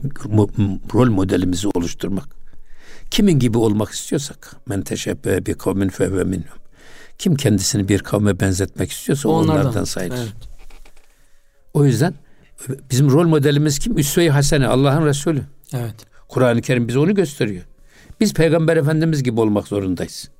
rol 0.95 1.11
modelimizi 1.11 1.69
oluşturmak. 1.75 2.29
Kimin 3.11 3.39
gibi 3.39 3.59
olmak 3.59 3.91
istiyorsak, 3.91 4.57
men 4.69 4.83
teşebbe 4.83 5.47
bi 5.47 5.55
kavmin 5.55 5.89
fehve 5.89 6.25
minhum. 6.25 6.59
Kim 7.19 7.35
kendisini 7.35 7.89
bir 7.89 7.99
kavme 7.99 8.41
benzetmek 8.41 8.91
istiyorsa 8.91 9.29
o 9.29 9.33
onlardan, 9.33 9.85
sayılır. 9.85 10.17
Evet. 10.17 10.33
O 11.75 11.85
yüzden 11.85 12.15
bizim 12.91 13.11
rol 13.11 13.27
modelimiz 13.27 13.79
kim? 13.79 13.99
Üsve-i 13.99 14.31
Hasene, 14.31 14.67
Allah'ın 14.67 15.07
Resulü. 15.07 15.43
Evet. 15.75 15.95
Kur'an-ı 16.29 16.63
Kerim 16.63 16.89
bize 16.89 16.99
onu 16.99 17.15
gösteriyor. 17.15 17.65
Biz 18.21 18.35
Peygamber 18.35 18.77
Efendimiz 18.77 19.23
gibi 19.23 19.41
olmak 19.41 19.69
zorundayız. 19.69 20.31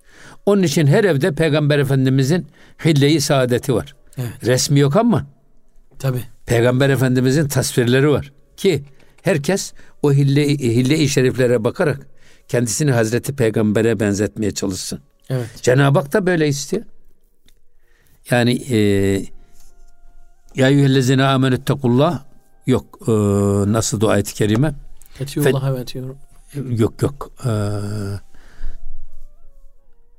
Onun 0.47 0.63
için 0.63 0.87
her 0.87 1.05
evde 1.05 1.35
Peygamber 1.35 1.79
Efendimizin 1.79 2.47
hille-i 2.85 3.21
saadeti 3.21 3.75
var. 3.75 3.95
Evet. 4.19 4.47
Resmi 4.47 4.81
yok 4.81 4.97
ama 4.97 5.27
Tabi. 5.99 6.19
Peygamber 6.47 6.91
Efendimizin 6.91 7.49
tasvirleri 7.49 8.11
var. 8.11 8.33
Ki 8.57 8.85
herkes 9.23 9.73
o 10.03 10.13
hille, 10.13 10.49
hille-i 10.49 11.09
şeriflere 11.09 11.65
bakarak 11.65 12.07
kendisini 12.49 12.93
Hazreti 12.93 13.37
Peygamber'e 13.37 14.01
benzetmeye 14.01 14.51
çalışsın. 14.51 15.01
Evet. 15.31 15.63
Cenab-ı 15.63 15.99
Hak 15.99 16.13
da 16.13 16.27
böyle 16.27 16.49
istiyor. 16.49 16.83
Yani 18.31 18.53
e, 18.71 18.77
ya 20.55 20.69
eyyühellezine 20.69 21.25
amenettekullah 21.25 22.25
yok 22.67 22.99
e, 23.09 23.13
nasıl 23.73 24.01
dua 24.01 24.13
ayet-i 24.13 24.35
kerime 24.35 24.75
Etiyullah 25.21 25.69
evet. 25.71 25.95
yor- 25.95 26.15
yok 26.79 27.03
yok 27.03 27.33
E, 27.47 27.51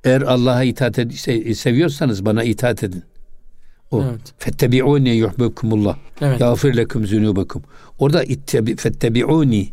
eğer 0.04 0.22
Allah'a 0.22 0.64
itaat 0.64 0.98
ed- 1.00 1.12
se- 1.12 1.56
seviyorsanız 1.56 2.26
bana 2.26 2.44
itaat 2.44 2.84
edin. 2.84 3.04
O 3.92 4.04
Evet. 4.04 4.34
fettebi'uni 4.38 5.10
yuhibbukumullah. 5.10 5.98
Evet. 6.22 6.42
Yağfir 6.42 6.78
lekum 6.78 7.08
zunubakum. 7.08 7.64
Orada 8.00 8.24
ittebi 8.24 8.76
fettebi'uni 8.76 9.70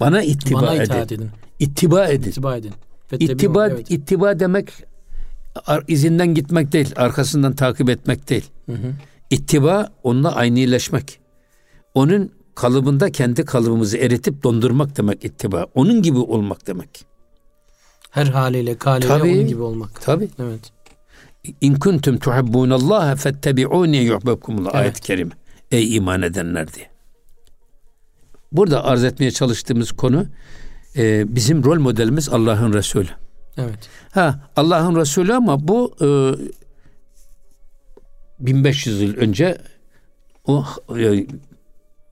bana 0.00 0.22
ittiba 0.22 0.62
Bana 0.62 0.74
edin. 0.74 0.94
edin. 0.94 1.30
İttiba 1.58 2.06
edin. 2.08 2.30
İttiba 2.30 2.56
edin. 2.56 2.72
İttiba, 3.12 3.66
Evet. 3.68 3.90
ittiba 3.90 4.40
demek 4.40 4.68
izinden 5.88 6.34
gitmek 6.34 6.72
değil, 6.72 6.92
arkasından 6.96 7.54
takip 7.54 7.90
etmek 7.90 8.30
değil. 8.30 8.50
İttiba 9.30 9.88
onunla 10.02 10.34
aynıleşmek. 10.34 11.20
Onun 11.94 12.30
kalıbında 12.54 13.12
kendi 13.12 13.44
kalıbımızı 13.44 13.98
eritip 13.98 14.42
dondurmak 14.42 14.96
demek 14.96 15.24
ittiba. 15.24 15.66
Onun 15.74 16.02
gibi 16.02 16.18
olmak 16.18 16.66
demek. 16.66 17.04
Her 18.10 18.26
haliyle, 18.26 18.78
kaliyle 18.78 19.08
Tabii. 19.08 19.32
onun 19.32 19.46
gibi 19.46 19.62
olmak. 19.62 20.00
Tabi. 20.02 20.28
Evet. 20.38 20.72
İn 21.60 21.74
kuntum 21.74 22.18
tuhibbunallaha 22.18 23.16
fettebi'uni 23.16 23.96
yuhibbukumullah 23.96 24.70
Evet. 24.74 24.82
ayet-i 24.82 25.00
kerime. 25.00 25.32
Ey 25.70 25.96
iman 25.96 26.22
edenler 26.22 26.72
diye. 26.74 26.86
Burada 28.52 28.84
arz 28.84 29.04
etmeye 29.04 29.30
çalıştığımız 29.30 29.92
konu 29.92 30.26
e, 30.96 31.34
bizim 31.36 31.64
rol 31.64 31.78
modelimiz 31.78 32.28
Allah'ın 32.28 32.72
Resulü. 32.72 33.08
Evet. 33.56 33.88
Ha 34.12 34.40
Allah'ın 34.56 34.96
Resulü 34.96 35.34
ama 35.34 35.68
bu 35.68 35.96
e, 36.00 36.06
1500 38.46 39.00
yıl 39.00 39.16
önce 39.16 39.58
o 40.46 40.64
e, 40.98 41.26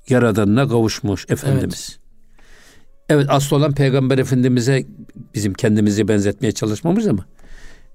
yaradanına 0.09 0.69
kavuşmuş 0.69 1.27
Efendimiz. 1.31 1.99
Evet. 3.09 3.27
asıl 3.29 3.57
olan 3.57 3.73
Peygamber 3.73 4.19
Efendimiz'e 4.19 4.87
bizim 5.35 5.55
kendimizi 5.55 6.09
benzetmeye 6.09 6.53
çalışmamız 6.53 7.07
ama 7.07 7.27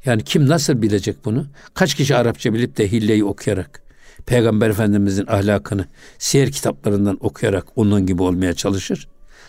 yani 0.06 0.24
kim 0.24 0.48
nasıl 0.48 0.82
bilecek 0.82 1.26
bunu? 1.26 1.48
Kaç 1.74 1.96
kişi 1.96 2.16
Arapça 2.16 2.54
bilip 2.54 2.78
de 2.78 2.92
hilleyi 2.92 3.24
okuyarak 3.24 3.82
Peygamber 4.26 4.70
Efendimiz'in 4.70 5.28
ahlakını 5.28 5.86
siyer 6.18 6.52
kitaplarından 6.52 7.18
okuyarak 7.22 7.66
onun 7.76 8.06
gibi 8.06 8.24
olmaya 8.24 8.54
çalışır? 8.54 9.08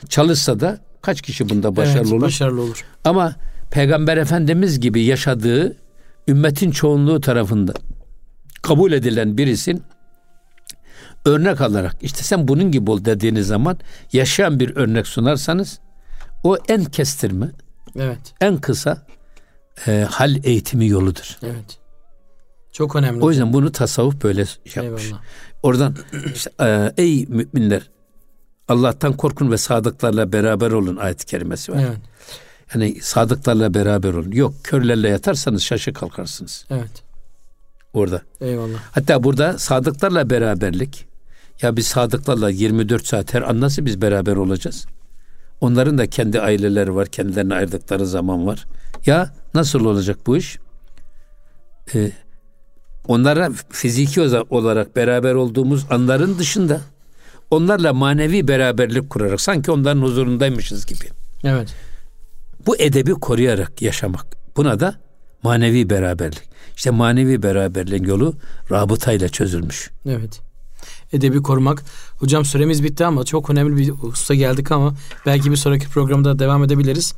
Çalışsa 0.09 0.61
da 0.61 0.88
kaç 1.03 1.23
kişi 1.23 1.49
bunda 1.49 1.77
başarılı 1.77 1.99
evet, 1.99 2.13
olur? 2.13 2.23
Başarılı 2.23 2.63
olur. 2.63 2.85
Ama 3.05 3.37
Peygamber 3.71 4.17
Efendimiz 4.17 4.81
gibi 4.81 5.03
yaşadığı 5.03 5.77
ümmetin 6.29 6.71
çoğunluğu 6.71 7.21
tarafından 7.21 7.77
kabul 8.63 8.93
edilen 8.93 9.39
birisin 9.39 9.83
örnek 11.25 11.61
alarak 11.61 11.97
işte 12.01 12.23
sen 12.23 12.49
bunun 12.49 12.71
gibi 12.71 12.91
ol 12.91 13.05
dediğiniz 13.05 13.47
zaman 13.47 13.79
yaşayan 14.13 14.61
bir 14.61 14.77
örnek 14.77 15.07
sunarsanız 15.07 15.81
o 16.45 16.57
en 16.69 16.85
kestirme, 16.85 17.51
Evet. 17.97 18.35
en 18.41 18.57
kısa 18.57 19.07
e, 19.87 20.07
hal 20.11 20.45
eğitimi 20.45 20.89
yoludur. 20.89 21.39
Evet. 21.43 21.79
Çok 22.73 22.97
önemli. 22.97 23.25
O 23.25 23.31
yüzden 23.31 23.53
bunu 23.53 23.73
tasavvuf 23.73 24.23
böyle 24.23 24.41
yapmış. 24.41 24.77
Eyvallah. 24.77 25.23
Oradan 25.63 25.97
işte, 26.35 26.51
e, 26.61 26.93
ey 26.97 27.27
müminler 27.29 27.91
Allah'tan 28.69 29.13
korkun 29.13 29.51
ve 29.51 29.59
sadıklarla 29.59 30.33
beraber 30.33 30.71
olun 30.71 30.97
ayet-i 30.97 31.27
kerimesi 31.27 31.73
var. 31.73 31.79
Evet. 31.81 31.99
Yani 32.75 33.01
sadıklarla 33.03 33.75
beraber 33.75 34.15
olun. 34.15 34.33
Yok 34.33 34.55
körlerle 34.65 35.09
yatarsanız 35.09 35.63
şaşı 35.63 35.93
kalkarsınız 35.93 36.65
Evet. 36.71 37.03
orada. 37.93 38.23
Eyvallah. 38.41 38.79
Hatta 38.93 39.23
burada 39.23 39.59
sadıklarla 39.59 40.31
beraberlik. 40.31 41.09
Ya 41.63 41.77
biz 41.77 41.87
sadıklarla 41.87 42.51
24 42.51 43.07
saat 43.07 43.35
her 43.35 43.43
an 43.43 43.61
nasıl 43.61 43.85
biz 43.85 44.03
beraber 44.03 44.37
olacağız? 44.37 44.87
Onların 45.61 45.99
da 45.99 46.07
kendi 46.07 46.41
aileleri 46.41 46.95
var, 46.95 47.07
kendilerine 47.07 47.55
ayırdıkları 47.55 48.07
zaman 48.07 48.47
var. 48.47 48.67
Ya 49.07 49.35
nasıl 49.55 49.85
olacak 49.85 50.19
bu 50.27 50.37
iş? 50.37 50.59
Ee, 51.95 52.13
onlara 53.09 53.51
fiziki 53.71 54.21
olarak 54.51 54.97
beraber 54.97 55.35
olduğumuz 55.35 55.87
anların 55.91 56.39
dışında 56.39 56.81
onlarla 57.51 57.93
manevi 57.93 58.49
beraberlik 58.49 59.11
kurarak 59.11 59.41
sanki 59.41 59.71
onların 59.71 60.03
huzurundaymışız 60.03 60.87
gibi. 60.87 61.05
Evet. 61.45 61.75
Bu 62.67 62.77
edebi 62.77 63.13
koruyarak 63.13 63.83
yaşamak. 63.83 64.27
Buna 64.57 64.81
da 64.81 64.95
manevi 65.43 65.91
beraberlik. 65.91 66.49
İşte 66.77 66.91
manevi 66.91 67.43
beraberliğin 67.43 68.05
yolu 68.05 68.35
rabıtayla 68.71 69.29
çözülmüş. 69.29 69.91
Evet. 70.07 70.41
Edebi 71.13 71.43
korumak. 71.43 71.83
Hocam 72.17 72.45
süremiz 72.45 72.85
bitti 72.85 73.05
ama 73.05 73.25
çok 73.25 73.51
önemli 73.51 73.77
bir 73.77 73.89
hususa 73.89 74.35
geldik 74.35 74.73
ama 74.73 74.95
belki 75.27 75.51
bir 75.51 75.57
sonraki 75.57 75.89
programda 75.89 76.39
devam 76.39 76.65
edebiliriz. 76.65 77.15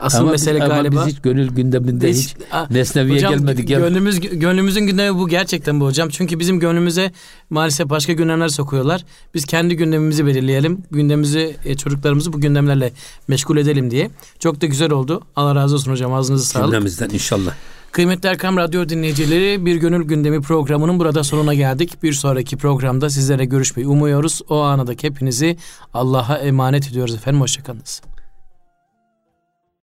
Asıl 0.00 0.18
ama 0.18 0.30
mesele 0.30 0.60
biz, 0.60 0.68
galiba 0.68 0.96
Ama 0.96 1.06
biz 1.06 1.14
hiç 1.14 1.22
gönül 1.22 1.48
gündeminde 1.48 2.10
hiç, 2.10 2.16
Hiç- 2.16 2.36
Aa, 2.52 2.66
nesneviye 2.70 3.16
hocam, 3.16 3.34
gelmedik. 3.34 3.68
Gel. 3.68 3.78
Gönlümüz, 3.80 4.20
gönlümüzün 4.20 4.86
gündemi 4.86 5.18
bu 5.18 5.28
gerçekten 5.28 5.80
bu 5.80 5.84
hocam. 5.86 6.08
Çünkü 6.08 6.38
bizim 6.38 6.60
gönlümüze 6.60 7.12
maalesef 7.50 7.90
başka 7.90 8.12
gündemler 8.12 8.48
sokuyorlar. 8.48 9.04
Biz 9.34 9.44
kendi 9.44 9.76
gündemimizi 9.76 10.26
belirleyelim. 10.26 10.78
Gündemimizi, 10.90 11.56
e, 11.64 11.74
çocuklarımızı 11.76 12.32
bu 12.32 12.40
gündemlerle 12.40 12.92
meşgul 13.28 13.56
edelim 13.56 13.90
diye. 13.90 14.10
Çok 14.38 14.60
da 14.60 14.66
güzel 14.66 14.90
oldu. 14.90 15.22
Allah 15.36 15.54
razı 15.54 15.74
olsun 15.74 15.92
hocam. 15.92 16.12
Ağzınıza 16.14 16.44
sağlık. 16.44 16.66
Cümlemizden 16.66 17.10
inşallah. 17.10 17.52
Kıymetli 17.92 18.28
Erkam 18.28 18.56
Radyo 18.56 18.88
dinleyicileri 18.88 19.66
Bir 19.66 19.76
Gönül 19.76 20.02
Gündemi 20.02 20.40
programının 20.42 20.98
burada 20.98 21.24
sonuna 21.24 21.54
geldik. 21.54 22.02
Bir 22.02 22.12
sonraki 22.12 22.56
programda 22.56 23.10
sizlere 23.10 23.44
görüşmeyi 23.44 23.88
umuyoruz. 23.88 24.40
O 24.48 24.60
ana 24.60 24.86
dek 24.86 25.04
hepinizi 25.04 25.56
Allah'a 25.94 26.38
emanet 26.38 26.88
ediyoruz 26.88 27.14
efendim. 27.14 27.40
Hoşçakalınız. 27.40 28.02